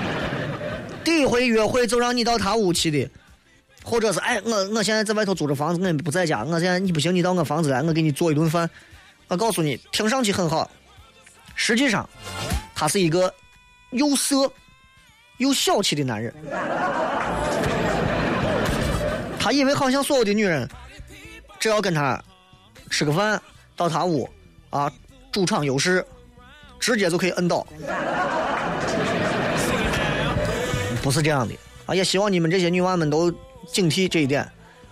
[1.05, 3.09] 第一回约会就让你到他屋去的，
[3.85, 8.69] 或者是哎我我现在在外头租着房子，我不在家，我现在你不行，你到我房子来，我给你做一顿饭。
[9.29, 10.69] 我告诉你，听上去很好，
[11.55, 12.09] 实际上
[12.75, 13.33] 他是一个
[13.91, 14.51] 又色
[15.37, 16.35] 又小气的男人。
[19.49, 20.69] 他以为好像所有的女人，
[21.59, 22.23] 只要跟他
[22.91, 23.41] 吃个饭，
[23.75, 24.29] 到他屋
[24.69, 24.93] 啊，
[25.33, 26.05] 主场优势，
[26.79, 27.67] 直接就可以摁倒。
[31.01, 31.55] 不是这样的
[31.87, 31.95] 啊！
[31.95, 33.33] 也希望你们这些女娃们都
[33.73, 34.43] 警惕这一点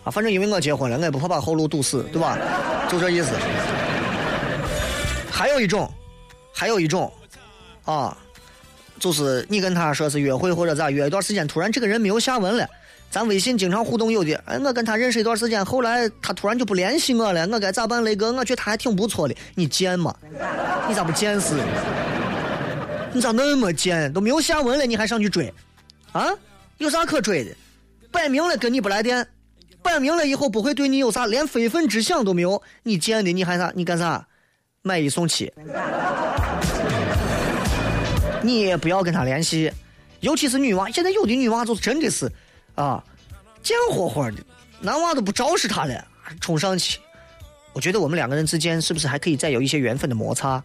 [0.05, 0.11] 啊！
[0.11, 2.39] 反正因为我结婚了，我也不怕把后路堵死，对吧？
[2.89, 3.33] 就这意思。
[5.31, 5.93] 还有一种，
[6.55, 7.13] 还有一种，
[7.85, 8.17] 啊，
[8.99, 12.67] 就是你跟他说是约会或者咋约一段时间，突然这个人没有下文了。
[13.11, 18.05] 咱微信经常互动有的，哎，我跟他认识一段时间，后来他突然就不联系我了，我该咋办？
[18.05, 20.15] 雷哥，我觉得他还挺不错的，你贱吗？
[20.87, 21.59] 你咋不贱死？
[23.13, 24.13] 你咋那么贱？
[24.13, 25.53] 都没有下文了，你还上去追？
[26.13, 26.29] 啊，
[26.77, 27.51] 有啥可追的？
[28.11, 29.27] 摆明了跟你不来电，
[29.81, 32.61] 摆明了以后不会对你有啥，连非分之想都没有。
[32.83, 33.73] 你贱的，你还啥？
[33.75, 34.27] 你干啥？
[34.83, 35.51] 买一送七。
[38.43, 39.73] 你也不要跟他联系，
[40.21, 40.91] 尤其是女娃。
[40.91, 42.31] 现在有的女娃就是真的是。
[42.77, 43.03] 啊，
[43.63, 44.39] 贱火火的，
[44.81, 46.07] 男娃都不招视他了，
[46.41, 47.01] 冲上去。
[47.73, 50.63] 我觉得我们两个人之间是不是还可以再有一些缘分的摩擦？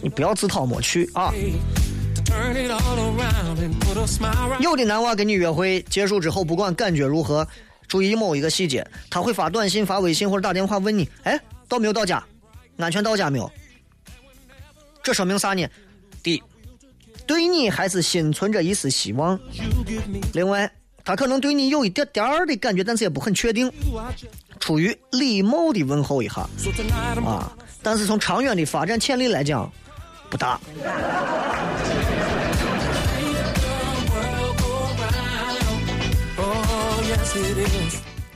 [0.00, 1.32] 你不要自讨没趣啊！
[4.60, 7.46] 有的男娃跟你约会结束之后，不管感觉如何，
[7.88, 12.22] 注意某一个细节，他会发短信、发微信或者打电话问你：“哎，到没有到家？
[12.78, 13.50] 安全到家没有？”
[15.02, 15.66] 这说明啥呢？
[16.22, 16.42] 第一。
[17.28, 19.38] 对你还是心存着一丝希望。
[20.32, 20.68] 另外，
[21.04, 23.70] 他可能对你有一点点儿的感觉，但是也不很确定，
[24.58, 26.48] 出于礼貌的问候一下
[27.24, 27.52] 啊。
[27.82, 29.70] 但是从长远的发展潜力来讲，
[30.30, 30.58] 不大。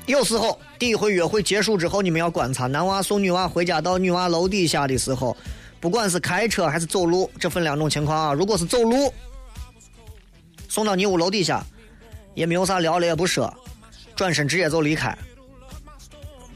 [0.04, 5.34] 有时候，第一回约会结束之后，你们要观察男娃送女娃回家到女娃楼底下的时候。
[5.82, 8.32] 不管是开车还是走路，这分两种情况啊。
[8.32, 9.12] 如果是走路，
[10.68, 11.60] 送到你屋楼底下，
[12.34, 13.52] 也没有啥聊了，也不说，
[14.14, 15.18] 转身直接就离开，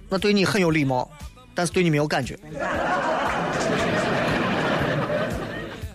[0.09, 1.11] 那对你很有礼貌，
[1.57, 2.39] 但是对你没有感觉。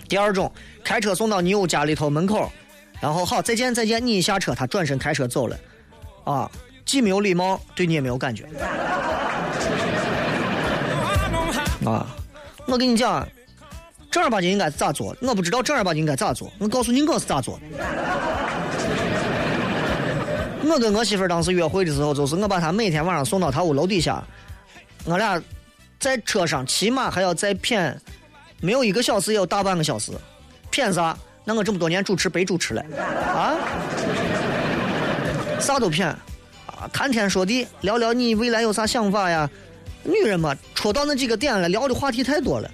[0.09, 0.51] 第二种，
[0.83, 2.51] 开车送到你屋家里头门口，
[2.99, 5.57] 然后好再见再见，你一下车，他转身开车走了，
[6.25, 6.51] 啊，
[6.85, 8.45] 既没有礼貌，对你也没有感觉，
[11.87, 12.05] 啊。
[12.71, 13.27] 我跟你讲，
[14.09, 15.13] 正儿八经应该咋做？
[15.19, 16.49] 我不知道正儿八经应该咋做。
[16.57, 17.59] 我告诉你，我是咋做。
[20.63, 24.23] 我跟我媳妇当时约会的时候，就是我把她每天晚上送到她屋楼底下，
[25.03, 25.43] 我俩
[25.99, 27.93] 在车上起码还要再谝，
[28.61, 30.13] 没有一个小时也有大半个小时。
[30.71, 31.17] 谝啥？
[31.43, 32.81] 那我这么多年主持白主持了
[33.35, 33.57] 啊？
[35.59, 39.49] 啥都谝啊，谈天说地，聊聊你未来有啥想法呀？
[40.03, 42.69] 女人嘛，戳到那几个点了，聊的话题太多了，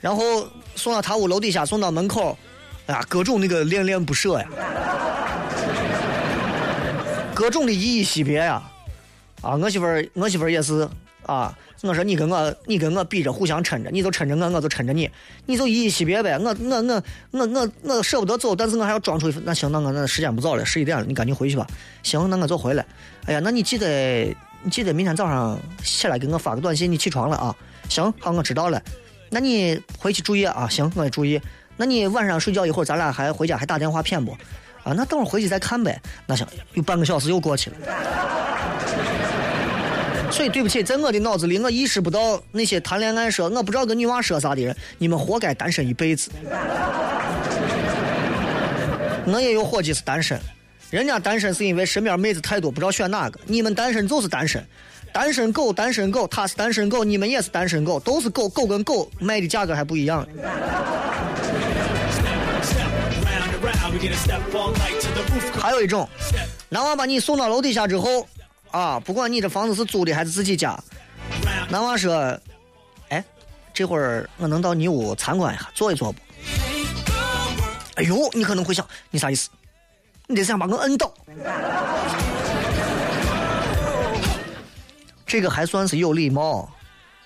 [0.00, 2.36] 然后送到他屋楼底下，送到门口，
[2.86, 4.46] 哎呀，各种那个恋恋不舍呀，
[7.34, 8.62] 各种的依依惜别呀，
[9.42, 10.88] 啊，我媳妇儿，我媳妇儿也是
[11.26, 15.10] 啊，我说你跟我，你跟我比着互相抻着，你就抻着我，我就抻着你，
[15.46, 17.02] 你就依依惜别呗，我我我
[17.32, 21.66] 我我我舍不得走，但是我还要装出一份，那行，那我那时间不早了，十一点了，你赶紧回去吧，
[22.02, 22.86] 行，那我就回来，
[23.26, 24.34] 哎呀，那你记得。
[24.62, 27.56] 你记得明天早上起来给我发个短信，你起床了啊？
[27.88, 28.80] 行，好，我知道了。
[29.30, 30.68] 那你回去注意啊。
[30.68, 31.40] 行，我也注意。
[31.76, 34.32] 那你晚上睡觉一会儿，咱俩还回家还打电话骗不？
[34.82, 35.98] 啊，那等会儿回去再看呗。
[36.26, 37.76] 那行，有半个小时又过去了。
[40.30, 46.30] 所以对不起，在我的脑子里，我意识不到那些谈恋爱说我不知道跟女娃说啥的人，你们活该单身一辈子。
[49.26, 50.38] 我也有伙计是单身。
[50.90, 53.38] 人家单身是因为身边妹子太多，不知道选哪个。
[53.46, 54.66] 你们单身就是单身，
[55.12, 60.26] 单身狗，单身狗，他是单身狗，你们也是单身狗，都是狗，狗跟狗卖的价格还不一样。
[65.60, 66.08] 还有一种，
[66.68, 68.26] 男娃把你送到楼底下之后，
[68.72, 70.76] 啊，不管你这房子是租的还是自己家，
[71.68, 72.36] 男娃说
[73.10, 73.24] ：“哎，
[73.72, 76.18] 这会儿我能到你屋参观一下，坐一坐不？”
[77.94, 79.48] 哎呦，你可能会想，你啥意思？
[80.30, 81.12] 你得想把我摁倒，
[85.26, 86.70] 这个还算是有礼貌，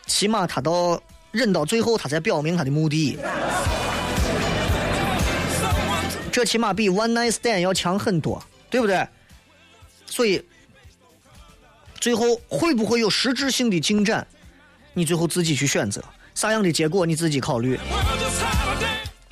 [0.06, 0.98] 起码他到
[1.30, 3.18] 忍到最后，他才表明他的目的。
[6.32, 9.06] 这起码比 one night stand 要强很多，对不对？
[10.06, 10.42] 所以，
[12.00, 14.26] 最后会不会有实质性的进展，
[14.94, 16.02] 你最后自己去选择，
[16.34, 17.78] 啥样的结果你自己考虑。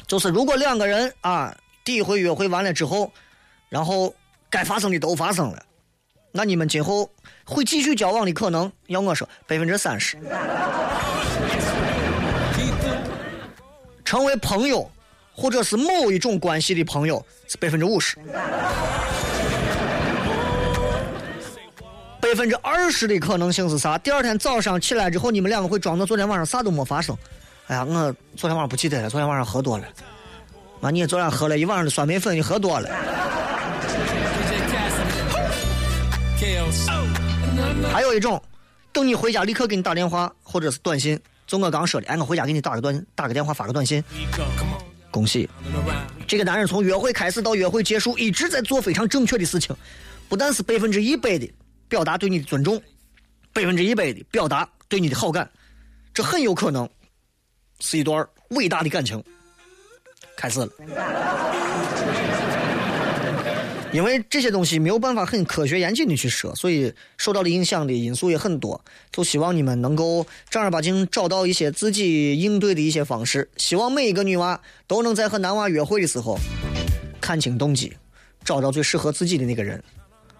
[0.07, 3.11] 就是如果两个人啊，第一回约会完了之后，
[3.73, 4.14] 然后
[4.51, 5.62] 该发生的都发生了，
[6.31, 7.09] 那你们今后
[7.43, 10.18] 会继续交往的可能，要我说百分之三十。
[14.05, 14.91] 成为朋友，
[15.35, 18.18] 或者是某一种关系的朋友是百分之五十，
[22.20, 23.97] 百分之二十的可能性是啥？
[23.97, 27.16] 第二天早上起来之后，你们两个会装作昨天晚上啥都没发生。
[27.68, 29.85] 哎呀，我昨天晚上不记得了，昨天晚上喝多了。
[30.79, 32.91] 妈，你昨天喝了一晚上的酸梅粉，你喝多了。
[37.93, 38.43] 还有一种，
[38.93, 41.18] 等你回家立刻给你打电话或者是短信。
[41.47, 44.03] 就我刚说的，哎，我回家给你打个短打个电话，发个短信。
[45.11, 45.49] 恭喜，
[46.26, 49.76] 这个男人从约会开始到约会结束，一直在做非常正确的事情，
[50.28, 51.53] 不但是百分之一百的
[51.88, 52.82] 表达对你的尊重，
[53.53, 55.51] 百分之一百的表达对你的好感，
[56.14, 56.88] 这很有可能
[57.80, 59.22] 是一段伟大的感情
[60.34, 60.68] 开始了。
[63.93, 68.82] 因为这些东西没有办法很科学严谨的去说，所以受到的影响的因素也很多。
[69.12, 73.49] 就希望你们能够正儿八经找到一些自己应对的一些方式。
[73.59, 76.38] 希望每一个女娃都能在和男娃约会的时候
[77.20, 77.93] 看清动机，
[78.43, 79.82] 找到最适合自己的那个人，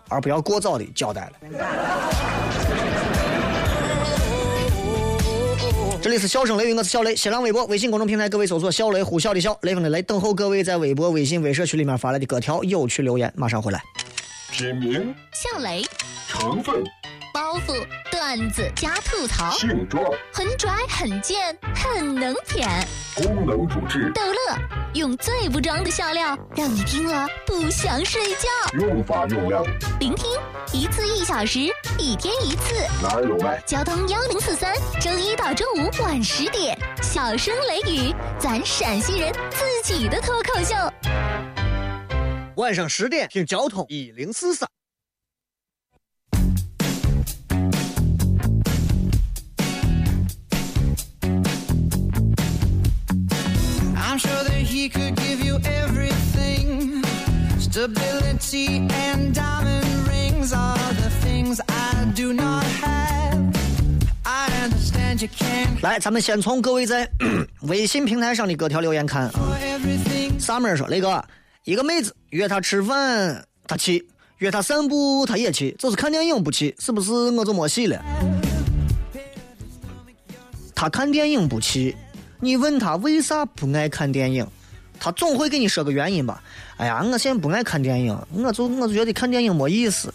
[0.09, 2.42] 而不要过早的交代了。
[6.03, 7.15] 这里是笑声雷雨，我是小雷。
[7.15, 13.81] 新浪微博、微信公众平台，各位搜索“小雷呼啸的笑，雷锋的雷”，等候各位在微博、微信、微社区里面发来的各条有趣留言，马上回来。
[14.51, 15.85] 品名：小雷，
[16.27, 16.83] 成分：
[17.33, 22.69] 包袱、段子加吐槽，性状：很拽、很贱、很能舔，
[23.17, 24.59] 功能主治：逗乐，
[24.93, 28.49] 用最不装的笑料让你听了不想睡觉。
[28.79, 29.65] 用法用量：
[29.99, 30.31] 聆听
[30.75, 31.61] 一次一小时，
[31.99, 32.75] 一天一次。
[33.03, 33.59] 哪儿有卖？
[33.67, 40.75] 交通幺零四三，周一到周五晚十点，小声雷雨，咱陕西人自己的脱口秀。
[42.57, 44.69] 晚上十点听交通一零四三。
[54.13, 57.03] I'm sure that he could give you everything.
[57.59, 63.57] Stability and diamond rings are the things I do not have.
[64.25, 67.11] I understand you can't 来，咱们先从各位在
[67.63, 69.33] 微信平台上的各条留言看啊。
[70.39, 71.25] 萨妹说：“雷哥，
[71.65, 74.07] 一个妹子约他吃饭他去，
[74.41, 77.99] 约他散步他也去，就是看电影不去，是不是我就没戏了？”
[80.75, 81.97] 他看电影不去，
[82.45, 84.45] 你问他为啥不爱看电影，
[84.99, 86.43] 他总会给你说个原因吧。
[86.77, 90.13] 哎呀，我现在不爱看电影，我就我就觉得看电影没意思，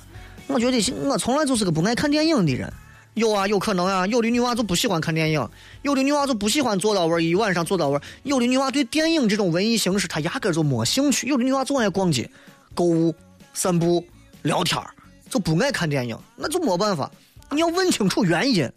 [0.47, 2.71] 我觉得我从来就是个不爱看电影的人。
[3.13, 5.49] 有啊，有可能啊，有的女娃就不喜欢看电影，
[5.84, 12.30] 有的女娃就不喜欢坐到位一晚上坐到位，有的女娃对电影这种文艺形式她压根就没兴趣，有的女娃就爱逛街、
[12.75, 13.15] 购物、
[13.53, 14.05] 散步、
[14.41, 14.84] 聊天，
[15.30, 17.09] 就不爱看电影，那就没办法，
[17.51, 18.69] 你要问清楚原因，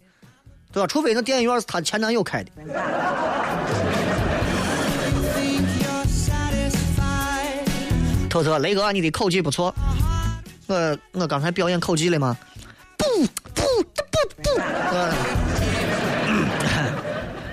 [0.71, 0.87] 对吧？
[0.87, 2.51] 除非那电影院是她前男友开的。
[8.29, 9.75] 偷偷，雷哥，你的口技不错。
[10.67, 12.37] 我我刚才表演口技了吗？
[12.97, 13.05] 不
[13.53, 14.01] 不不
[14.41, 14.61] 不。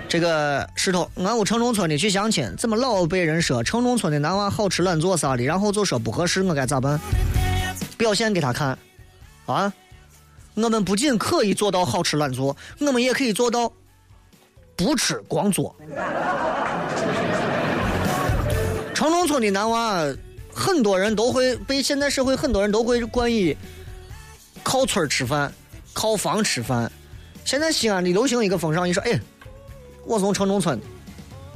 [0.09, 6.99] 这个石头，俺屋城中村的去相亲，怎么老被人说城中村的男娃好吃懒做啥的，然后就说不合适，我该咋办？
[7.99, 8.79] 表现给他看，
[9.47, 9.73] 啊！
[10.61, 13.73] 我们不仅可以做到好吃懒做，我们也可以做到
[14.75, 15.75] 不吃光做。
[18.93, 20.05] 城中村的男娃，
[20.53, 23.57] 很多人都会被现在社会很多人都会冠以
[24.65, 25.53] 靠村吃饭、
[25.93, 26.91] 靠房吃饭。
[27.45, 29.19] 现在西安的流行一个风尚，你说，哎，
[30.05, 30.79] 我从城中村，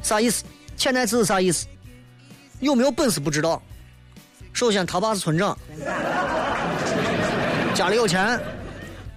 [0.01, 0.45] 啥意思？
[0.77, 1.67] 潜台词是啥意思？
[2.61, 3.61] 有没有本事不知道。
[4.53, 5.59] 首先，他爸是村长，
[7.75, 8.41] 家里有钱，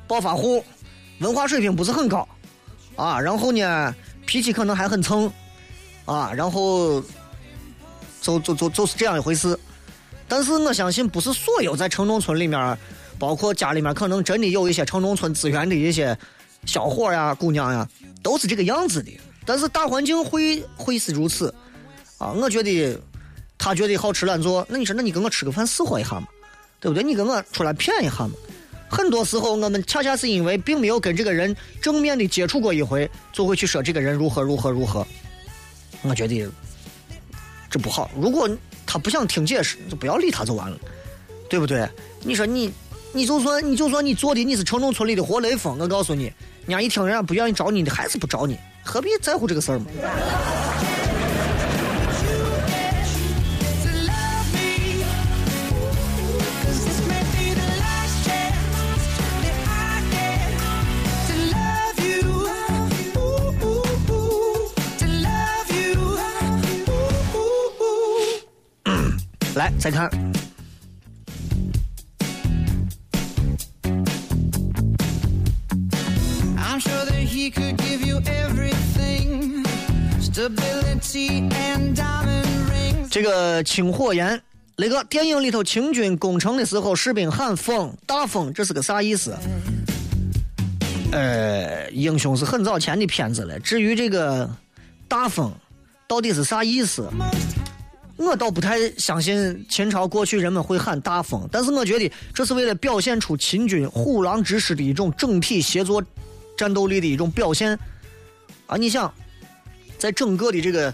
[0.08, 0.64] 暴发户，
[1.20, 2.28] 文化水平不是很高，
[2.95, 3.95] 啊，然后呢，
[4.26, 5.32] 脾气可能还很蹭，
[6.06, 7.01] 啊，然后
[8.22, 9.58] 就就就就是这样一回事。
[10.28, 12.78] 但是我相信，不是所有在城中村里面，
[13.20, 16.18] 包括家里面可能真的有一些城中村资源的一些
[16.66, 17.88] 小伙呀、姑娘呀，
[18.24, 19.12] 都是这个样子的。
[19.45, 21.53] 但是大环境会会是如此
[22.18, 22.32] 啊！
[22.32, 22.99] 我觉得
[23.60, 26.28] 他觉得好吃懒做，那你说，那你跟我吃个饭试活一下嘛，
[26.80, 27.03] 对不对？
[27.03, 28.32] 你跟我出来骗一下嘛。
[28.96, 35.06] 很多时候，我们恰恰是因为并没有跟这个人正面的接触过一回，就会去说这个人如何如何如何。
[36.04, 36.50] 我觉得
[37.70, 38.10] 这不好。
[38.18, 38.50] 如果
[38.86, 40.78] 他不想听解释，就不要理他就完了，
[41.50, 41.86] 对不对？
[42.22, 42.72] 你说你
[43.12, 46.32] 你就算你就算你做的你是城中村里的活雷锋，我告诉你，
[46.66, 49.88] 人家一听人家不愿意找你的，还是不找你，何必在乎这个事儿嘛？
[69.66, 70.09] 来再看。
[83.09, 84.39] 这个清火岩，
[84.76, 89.36] 雷哥，电影里头清军攻城的时候，士兵喊“风大风”，这是个啥意思？
[91.13, 93.57] 呃，英雄是很早前的片子了。
[93.61, 94.49] 至于这个
[95.07, 95.49] “大风”
[96.07, 97.09] 到底是啥意思？
[98.18, 106.01] 我倒不太相信秦朝过去人们会喊大风，但是我觉得这是为了表现出秦军虎狼之师的一种整体协作
[106.57, 107.78] 战斗力的一种表现。
[108.68, 109.13] 啊，你想，
[109.97, 110.93] 在整个的这个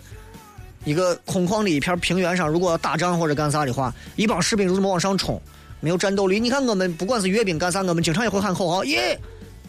[0.84, 5.40] 一个空旷的一片平原上，如果要打仗或者干啥的话，一帮士兵就这么往上冲，
[5.80, 6.40] 没有战斗力。
[6.40, 8.98] 你看我们不管是阅兵干啥，我们经常也会喊口号，一、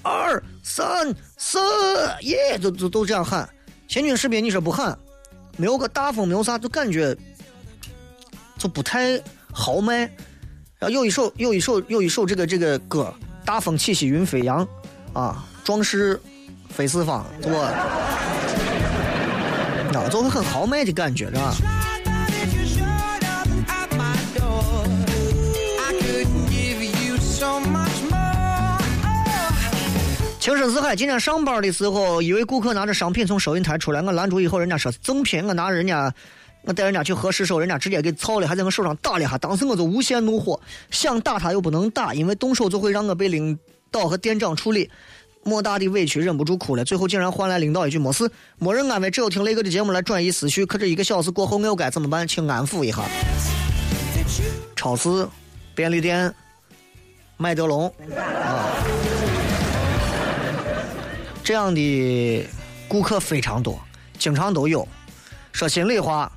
[0.03, 1.59] 二、三、四，
[2.23, 3.49] 耶，都都都这样喊。
[3.87, 4.99] 秦军士兵你说不喊，
[5.57, 7.17] 没有个大风，没有啥，就感觉
[8.63, 9.21] 就不太
[9.53, 10.09] 豪迈。
[10.79, 13.13] 然后有一首有一首有一首这个这个歌，
[13.45, 14.65] 大风起兮云飞扬，
[15.13, 16.21] 啊，壮士
[16.71, 17.59] 飞四方，我。
[19.93, 21.55] 啊，就会很豪迈的感觉，是吧？
[30.41, 30.97] 情深似海。
[30.97, 36.13] 今天上班的时候，一位顾客拿着商品从收银台出来，我拦住以后，人家说赠品，我拿人家，
[36.65, 39.37] 我带人家去核实时候，人家直接给操了，还在我手上打了一下。
[39.39, 40.61] 当时我就无限怒火，
[40.91, 43.59] 想打他又不能打，因为动手就会让我被领
[43.91, 44.91] 导和店长处理。
[45.45, 46.85] 莫大的委屈，忍不住哭了。
[46.85, 50.65] 最后竟然换来领导一句“没事”，没人安慰，只有听雷哥的节目来转移思绪。
[50.65, 52.29] 可这一个小时过后，我又该怎么办？
[52.29, 53.03] 请安抚一下。
[54.77, 55.27] 超市、
[55.75, 56.33] 便利店、
[57.37, 58.71] 麦德龙啊，
[61.43, 62.47] 这样的
[62.87, 63.81] 顾客非常多，
[64.17, 64.87] 经常都有。
[65.51, 66.31] 说心里话，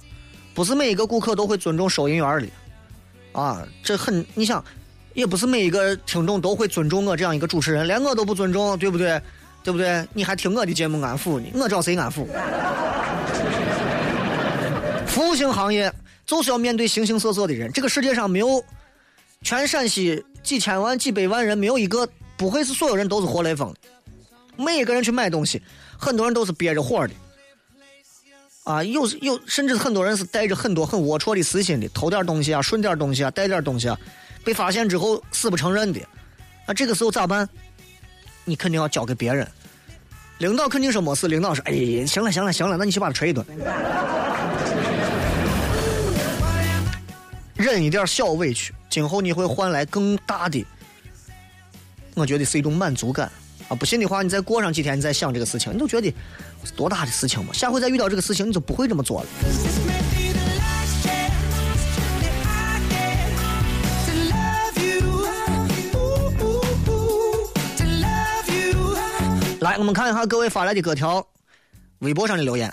[0.56, 4.64] 不是每一个顾客都会尊重收银员的，啊，这很，你想，
[5.14, 9.22] 也不是每一个听众都会尊重我这样一个主持人，连我都不尊重，对不对？
[9.64, 10.08] 对不对？
[10.14, 11.48] 你还听我的节目安抚呢？
[11.56, 12.26] 我找谁安抚？
[15.06, 15.92] 服务性行业
[16.26, 18.64] 就是要面对形形色色的人，这个世界上没有
[19.42, 24.64] 全陕西几千万、几百万人，没有一个不会是所有人都是活雷锋的。
[24.64, 25.62] 每一个人去买东西，
[25.98, 27.14] 很多人都是憋着火的，
[28.66, 33.96] 啊，有有，甚至很多人是带着很多很龌龊的私心的，偷点东西啊，顺点东西啊，带点东西啊，
[34.44, 36.00] 被发现之后死不承认的，
[36.68, 37.48] 那这个时候咋办？
[38.44, 39.48] 你肯定要交给别人，
[40.40, 43.46] 领导肯定说没事，领导说，哎，行了行了行了，那你去把他捶一顿，
[47.54, 50.66] 忍一点小委屈，今后你会换来更大的，
[52.16, 53.32] 我觉得是一种满足感。
[53.68, 56.14] 啊，不信的话，你再过上几天，你再想这个事情，你就觉得
[56.76, 57.52] 多大的事情嘛。
[57.52, 59.28] 下回再遇到这个事情，你就不会这么做了。
[69.62, 71.26] 来，我们看一下各位发来的各条
[72.00, 72.72] 微博上的留言。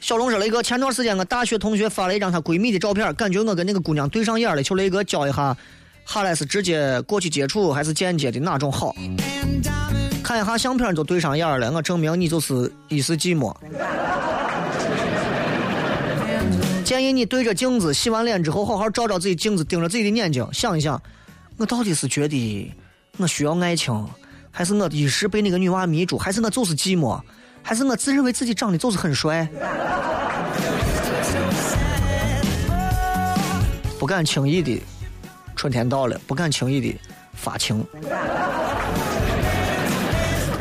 [0.00, 5.56] 小龙说：“雷哥，前段时间我大学同学发了一张她闺蜜的照片，感觉我跟那个姑娘对上眼了，求雷哥教一下，
[6.04, 8.94] 哈来是直接过去接触还是间接的哪种好？
[10.22, 13.54] 看一下相片就对上眼了，我证明你就是一时寂寞。
[16.84, 21.00] 建议你对着镜子，洗完脸之后好好照照自己镜子，盯着自己的眼睛，想一想，
[21.56, 22.72] 我到底是觉得
[23.16, 24.06] 我需要爱情，
[24.50, 27.20] 还是我一时被那个女娃迷住，还是我就是寂寞，
[27.62, 29.48] 还是我自认为自己长得就是很帅？
[33.98, 34.82] 不敢轻易的，
[35.56, 36.98] 春天到了，不敢轻易的
[37.32, 37.84] 发情。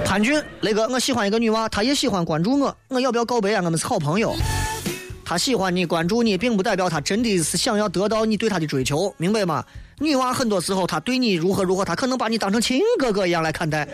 [0.06, 3.62] 潘俊，雷哥，我喜欢一个女娃，她也喜欢关注我，我要不要告白啊？
[3.64, 4.36] 我们是好朋友。
[5.26, 9.64] 她喜欢你，关注你，并不代表她真的是想要得到你对她的追求，明白吗？
[10.00, 13.88] 女娃很多时候她对你如何如何，她可能把你当成亲哥哥一样来看待。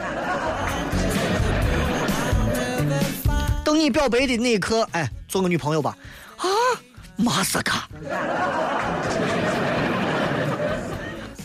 [3.64, 5.96] 等你表白的那一刻，哎，做个女朋友吧。
[6.38, 6.48] 啊，
[7.16, 7.88] 马斯卡，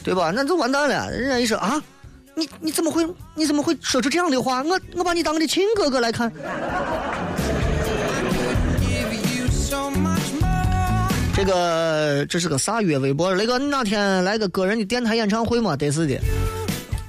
[0.04, 0.30] 对吧？
[0.32, 1.10] 那就完蛋了。
[1.10, 1.82] 人家一说啊，
[2.34, 4.62] 你你怎么会你怎么会说出这样的话？
[4.62, 6.30] 我我把你当我的亲哥哥来看。
[11.34, 13.34] 这个这是个啥月微博？
[13.34, 15.74] 雷哥，你哪天来个个人的电台演唱会吗？
[15.74, 16.20] 得是的，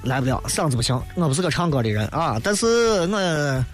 [0.02, 2.40] 来不了，嗓子不行，我不是个唱歌的人啊。
[2.42, 3.64] 但是我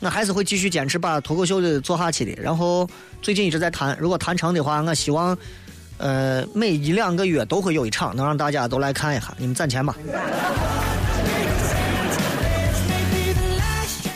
[0.00, 2.42] 我还是会继续坚持把脱口秀的做下去的。
[2.42, 2.88] 然后
[3.22, 5.36] 最近一直在谈，如果谈成的话，我希望
[6.00, 9.34] 呃每一两个月都会有一场，能让大家都来看一下。
[9.36, 9.94] 你们攒钱吧。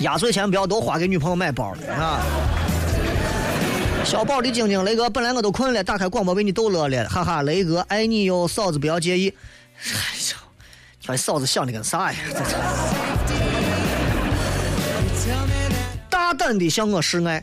[0.00, 2.20] 压岁钱不要都花给女朋友买包了啊！
[4.04, 9.32] 小宝的晶晶，雷哥，本来我都困了，打开广播被你逗乐了，哈哈，雷哥爱你哟，嫂子不要介意。
[9.78, 10.36] 哎呀，
[11.00, 12.18] 你把嫂子想的跟啥呀？
[16.10, 17.42] 大胆的向我示爱。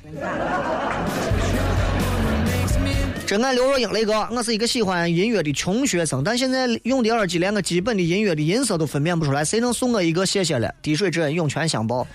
[3.32, 10.25] 真爱刘若英，雷哥，我是一个喜欢音乐的穷学生，但现在用的耳机连个基本的音乐的音色都分辨不出来，谁能送我一个？
[10.25, 12.05] 谢谢了，滴水之恩涌泉相报。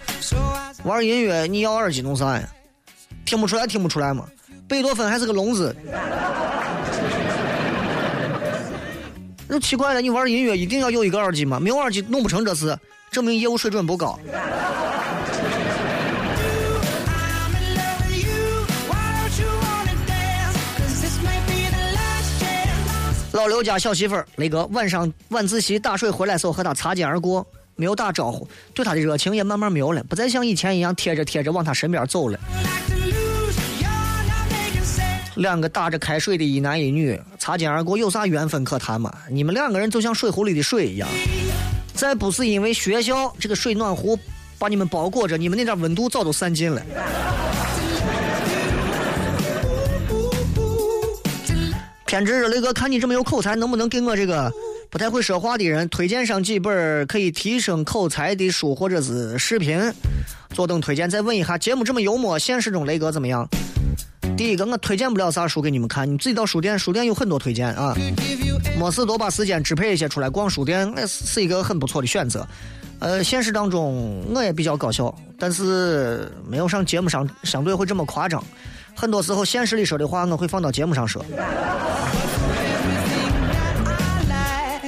[0.84, 2.46] 玩音乐你要耳机弄啥呀？
[3.24, 4.26] 听不出来，听不出来吗？
[4.68, 5.74] 贝多芬还是个聋子，
[9.48, 11.58] 那奇怪了，你玩音乐一定要有一个耳机吗？
[11.58, 12.78] 没有耳机弄不成这事，
[13.10, 14.20] 证明业务水准不高。
[23.36, 32.40] 老刘家小媳妇儿，雷哥晚上晚自习打水回来时候和他擦肩而过，没有打招呼，对他的热情也慢慢没有了，不再像以前一样贴着贴着往他身边走了。
[35.34, 39.14] 两个打着开水的一男一女擦肩而过，有啥缘分可谈吗？
[39.30, 41.06] 你们两个人就像水壶里的水一样，
[41.92, 44.18] 再不是因为学校这个水暖壶
[44.58, 46.82] 把你们包裹着，你们那点温度早都散尽了。
[52.06, 54.50] 偏执雷哥，看你这么有口才，能不能给我这个
[54.88, 59.78] 不太会说话的人推荐上几本可以提升口才的书或者是视频？
[60.54, 61.10] 坐等推荐。
[61.10, 63.46] 再问一下，节目这么幽默，现实中雷哥怎么样？
[64.36, 67.92] 第一个，我推荐不了啥书给你们看，你自己到书店，书店有很多推荐啊。
[68.78, 72.46] 没事多把时间支配一些出来逛书店，那是一个很不错的选择。
[73.00, 78.42] 呃，现实当中我也比较搞笑，但是没有上节目上相对会这么夸张。
[78.96, 81.22] 很多时候，现实里说的话，我会放到节目上说，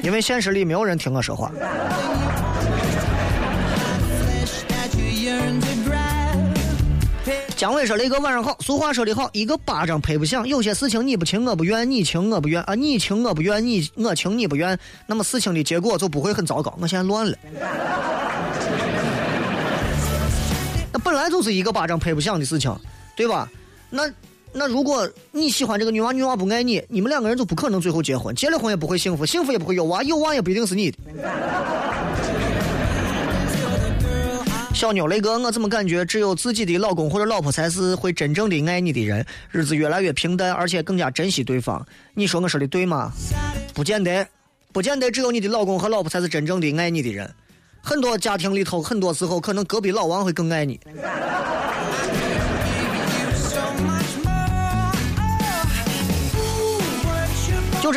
[0.02, 1.52] 因为现实里没有人听我说话。
[7.54, 8.56] 姜伟说：“雷哥晚上好。
[8.60, 10.46] 俗话说得好，一个巴掌拍不响。
[10.46, 16.72] 有些事情你不情我不愿，你情我不愿啊，你情我不愿，你我情你不愿，那么事情的结果就不会很糟糕。
[16.80, 17.36] 我现在乱了。
[20.92, 22.72] 那本来就是一个巴掌拍不响的事情，
[23.16, 23.48] 对吧？
[23.90, 24.10] 那
[24.52, 30.98] 那如果你喜欢这个女娃，女娃不爱你，你们两个人就不可能最后结婚，结了婚也不会幸福，幸福也不会有娃，有娃也不一定是你的。”
[34.74, 39.26] 小妞雷哥，我怎么感觉只有自己的老公或者老婆才是会真正的爱你的人？
[39.50, 41.84] 日子越来越平淡，而且更加珍惜对方。
[42.14, 43.12] 你说我说的对吗？
[43.74, 44.24] 不见得，
[44.72, 47.28] 不见得只有你的老公和老婆才是真正的爱你的人。
[47.82, 50.78] 很多家庭里头，很多时候可能隔壁老王会更爱你。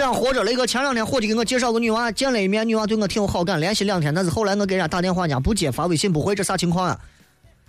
[0.02, 0.43] 这样活着。
[0.43, 6.99] 雷哥前两天伙计给我介绍个女娃，见了一面，女娃对我挺有好感，联系两天，但是后来我给人家打电话，人家不接，发微信不回，这啥情况啊？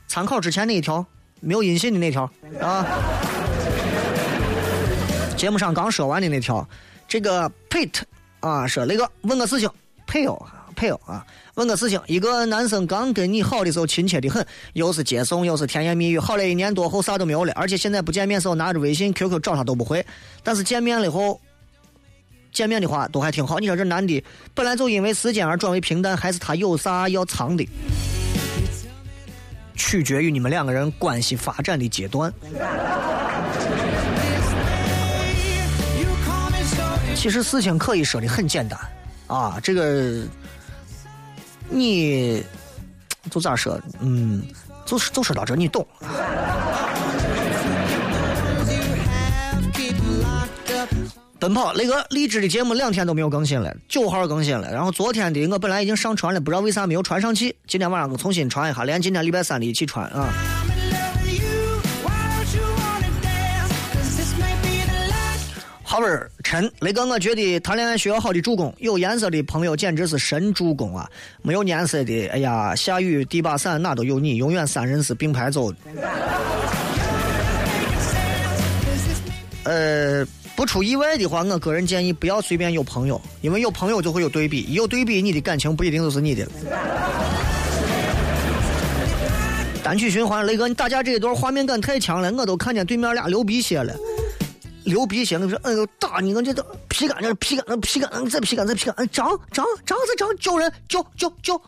[0.08, 1.04] 参考之前那一条，
[1.40, 2.22] 没有音信的那条
[2.58, 2.86] 啊。
[5.36, 6.66] 节目上刚说完的那条，
[7.06, 8.00] 这个 Pete
[8.40, 9.68] 啊，说雷哥问个事情，
[10.06, 10.42] 配偶
[10.74, 11.22] 配偶啊，
[11.56, 18.80] 问个事情，一个男生刚跟你好的时候亲切的很，又是接送又是甜言蜜语，好了一年多后啥都没有了，而且现在不见面时候拿着？
[18.80, 20.02] 微信 QQ 找他都不回，
[20.42, 21.38] 但是见面了以后。
[22.52, 24.22] 见面的话都还挺好，你说这男的
[24.54, 27.66] 本来就因为时间而转为平淡，还是他有啥要藏的？
[29.74, 32.32] 取决于你们两个人关系发展的阶段。
[37.16, 38.78] 其实事情可以说的很简单
[39.28, 40.24] 啊，这个
[41.70, 42.44] 你
[43.30, 43.80] 就咋说？
[44.00, 44.42] 嗯，
[44.84, 45.86] 就是就说到这，你懂。
[51.42, 54.70] 奔跑，那个励志的节目两天都没有更新了，九号更新了。
[54.72, 57.52] 然后昨天的我本来已经上传了，不知道为啥没有传上去。
[57.66, 60.32] 今天晚上我重新传一下，连今天礼拜三的一起传啊。
[65.82, 71.10] 好本儿陈，雷哥我觉得谈恋爱需要好的助攻，有颜色的朋友简直是神助攻啊！
[71.42, 75.74] 没有颜色的，哎呀，下雨递把伞哪都有你，永远三人是并排走。
[79.64, 80.24] 呃。
[80.62, 86.46] 不出意外的话，我个人建议不要随便有朋友，因为有朋友就会有对比，有对比，你的感情不一定都是你的。
[89.82, 93.92] 单曲循环，雷哥，你打架这一段画面感太强了，我都看见对面俩流鼻血了。
[94.84, 101.60] 流鼻血，我说，哎呦，打你，我这都皮干，这皮干，皮干，再皮干，再皮干，长长长再长，救人救救救。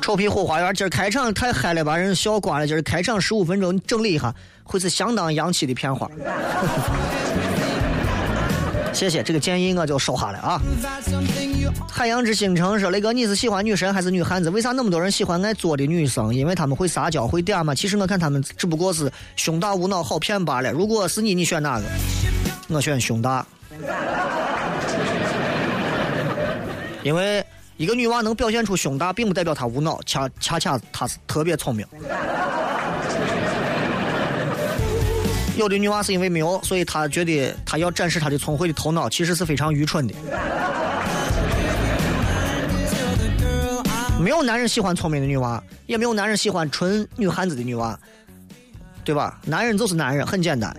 [0.00, 2.66] 臭皮后花园，今儿开场太嗨了，把人笑挂了。
[2.66, 6.08] 今儿开场十五分钟，你整理一下，会是相当洋气的片花。
[8.90, 10.58] 谢谢，这个建议我就收下了啊。
[11.86, 14.48] 海洋之星城说：“雷哥，你是喜欢女神还是女汉子？
[14.48, 16.34] 为啥那么多人喜欢爱作的女生？
[16.34, 17.74] 因为她们会撒娇，会嗲嘛。
[17.74, 20.72] 其实我看她们只不过是胸大无脑，好骗罢了。
[20.72, 21.84] 如果是你，你选哪个？
[22.68, 23.46] 我选胸大，
[27.02, 27.44] 因为
[27.76, 31.86] 一个女娃能表现出胸大，并不代表她无脑，恰恰恰她是特别聪明。
[35.56, 40.14] 有的女娃是因为没有，所以她觉得她要展示她的聪慧的头脑，其实是非常愚蠢的。
[44.20, 47.98] 没有男人喜欢聪明的女娃，也没有男人喜欢纯女汉子的女娃，
[49.04, 49.38] 对吧？
[49.44, 50.76] 男人就是男人，很简单。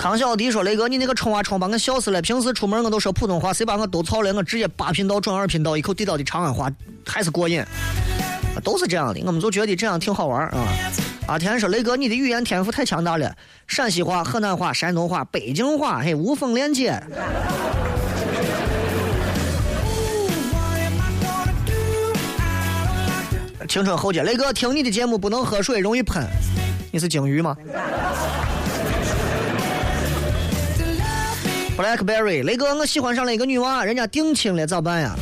[0.00, 2.22] 康小迪说：“雷哥，你那个冲啊冲，把我笑死了。
[2.22, 6.72] 平时出门我都说普通话，谁把我都操了，我直接八频道转二频道，一口地道的长安话，
[7.04, 7.62] 还是过瘾。
[8.64, 10.66] 都是这样的，我们就觉得这样挺好玩啊。”
[11.28, 13.30] 阿田说：“雷哥，你的语言天赋太强大了，
[13.66, 16.98] 陕西话、河南话、山东话、北京话，嘿，无缝连接。”
[23.68, 26.26] 青春后街，雷哥，听你的节目不能喝水，容易喷。
[26.90, 27.54] 你是鲸鱼吗
[31.80, 35.16] ？Blackberry，雷哥，我喜欢上了一个女娃，人家定亲了，咋办呀？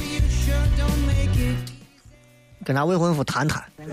[2.65, 3.63] 跟他未婚夫谈谈。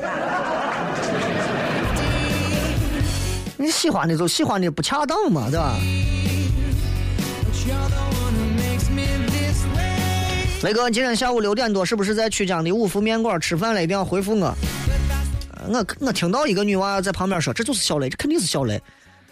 [3.55, 5.78] 你喜欢的就喜欢的不恰当嘛，对吧？
[10.63, 13.84] 雷哥，今天下午六点多是不是在曲江的五福面馆吃饭了？
[13.84, 14.57] 一定要回复我。
[15.68, 18.82] 我我听到一个女娃在旁边说：“这就是小雷，这肯定是小雷。”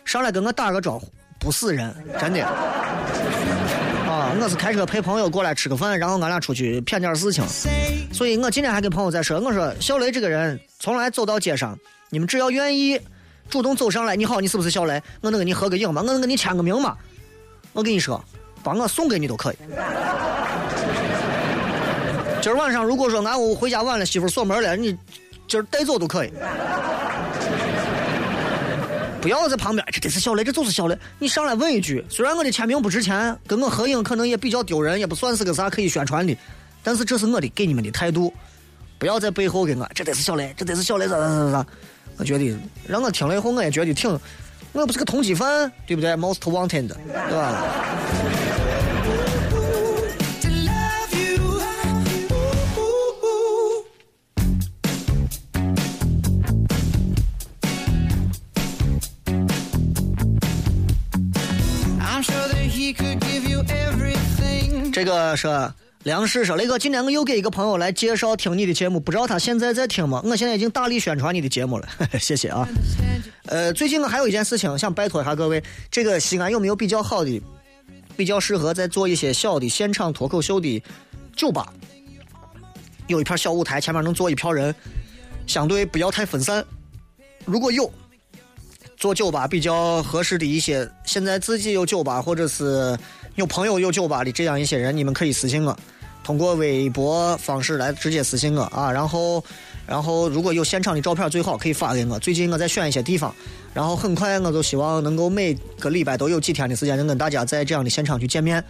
[0.05, 1.07] 上来跟我打个招呼，
[1.43, 2.45] 不是人，真的。
[2.45, 7.43] 啊，我是开车陪朋友过来吃个饭，然后俺俩出去谝点事情。
[8.13, 11.77] 所以我今天还跟朋友在说，我说小雷这个人，从来走到街上，
[12.09, 12.97] 你们只要愿意
[13.49, 15.01] 主动走上来，你好，你是不是小雷？
[15.19, 16.01] 我能跟你合个影吗？
[16.01, 16.95] 我能跟你签个名吗？
[17.73, 18.23] 我跟你说，
[18.63, 19.57] 把我送给你都可以。
[22.41, 24.97] 今儿晚上如果说俺屋回家晚了，媳妇锁门了，你
[25.47, 26.31] 今儿带走都可以。
[29.23, 30.97] 不要在旁边，这得是小雷，这就是小雷。
[31.17, 36.35] 你上来问一句，虽然我的签名不值钱，跟我合影可能也比较丢人，也不算是个啥可以宣传的，
[36.83, 38.33] 但是这是我的给你们的态度。
[38.99, 41.65] 不要在背后给我，这得是小雷，这得是小雷，咋咋咋咋。
[42.17, 42.53] 我觉得
[42.85, 44.19] 让我听了以后，我也觉得挺，
[44.73, 47.63] 我不是个通缉犯，对不对？Most wanted，对吧？
[64.91, 65.47] 这个是
[66.03, 70.21] 梁氏说，雷哥，今天我又给一个朋友来介绍听你的节目，不知道他现在在听吗？
[70.23, 71.87] 我现在已经大力宣传你的节目了，
[72.19, 72.67] 谢谢啊。
[73.45, 77.41] 呃，最近我还有一件事情想拜托一下各位，这个西安有没有比较好的、
[78.15, 80.81] 比较适合在做一些小的现场脱口秀的
[81.35, 81.71] 酒吧？
[83.07, 84.73] 有一片小舞台，前面能坐一票人，
[85.47, 86.63] 相对不要太分散。
[87.45, 87.91] 如果有
[88.97, 92.97] 做酒吧比较合适的一些，现在自己有酒吧或者是
[93.35, 95.77] 有朋友有酒吧的这样一些人，你们可以私信我，
[96.23, 98.91] 通过微博方式来直接私信我啊。
[98.91, 99.43] 然后，
[99.85, 102.17] 然后如果有现场的照片最好可以发给我。
[102.19, 103.33] 最近我在选一些地方，
[103.73, 108.63] 然后很快我就希望能够每个礼拜都有几天的时间能跟大家在这样的现场去见面。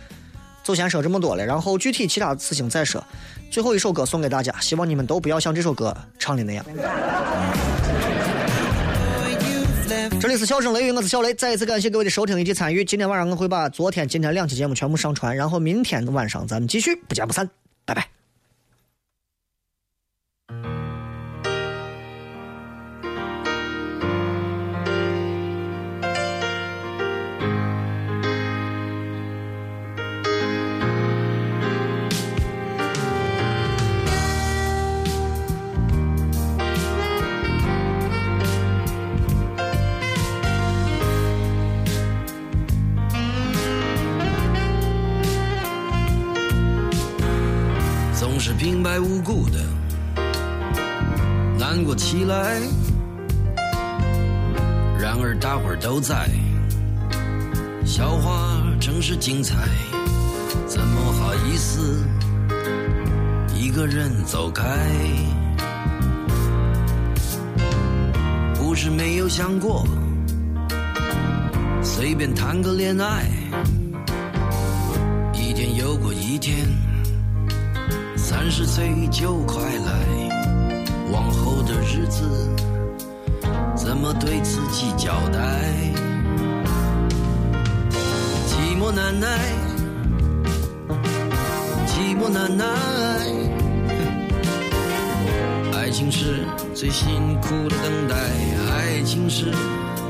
[0.64, 3.04] 就先说这么多了，然后具体其他事情再说。
[3.52, 6.66] 最后一首歌送给大家，希望你们都不要像这首歌唱的那样。
[10.20, 11.34] 这里是笑声雷雨，我是小雷。
[11.34, 12.84] 再一次感谢各位的收听以及参与。
[12.84, 17.48] 今天晚上我会把昨天、今天两期节目全部上传，然后明天晚上咱们继续，不见不散，
[59.44, 59.56] 正是精彩，
[60.66, 62.02] 怎么好意思
[63.54, 64.64] 一个人走开？
[68.56, 69.86] 不是没有想过，
[71.84, 73.26] 随便谈个恋爱，
[75.34, 76.66] 一天又过一天，
[78.16, 82.50] 三十岁就快来，往后的日子。
[83.76, 86.13] 怎么对自己交代？
[88.84, 89.28] 寂寞难耐，
[91.88, 92.66] 寂寞难耐。
[95.74, 98.16] 爱情是最辛苦的等待，
[98.74, 99.54] 爱情是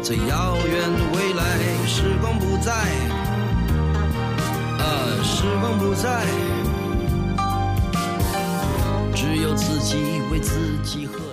[0.02, 1.46] 最遥远的未来。
[1.86, 2.72] 时光不再，
[4.80, 6.26] 啊，时光不再，
[9.14, 11.33] 只有自己为自己喝。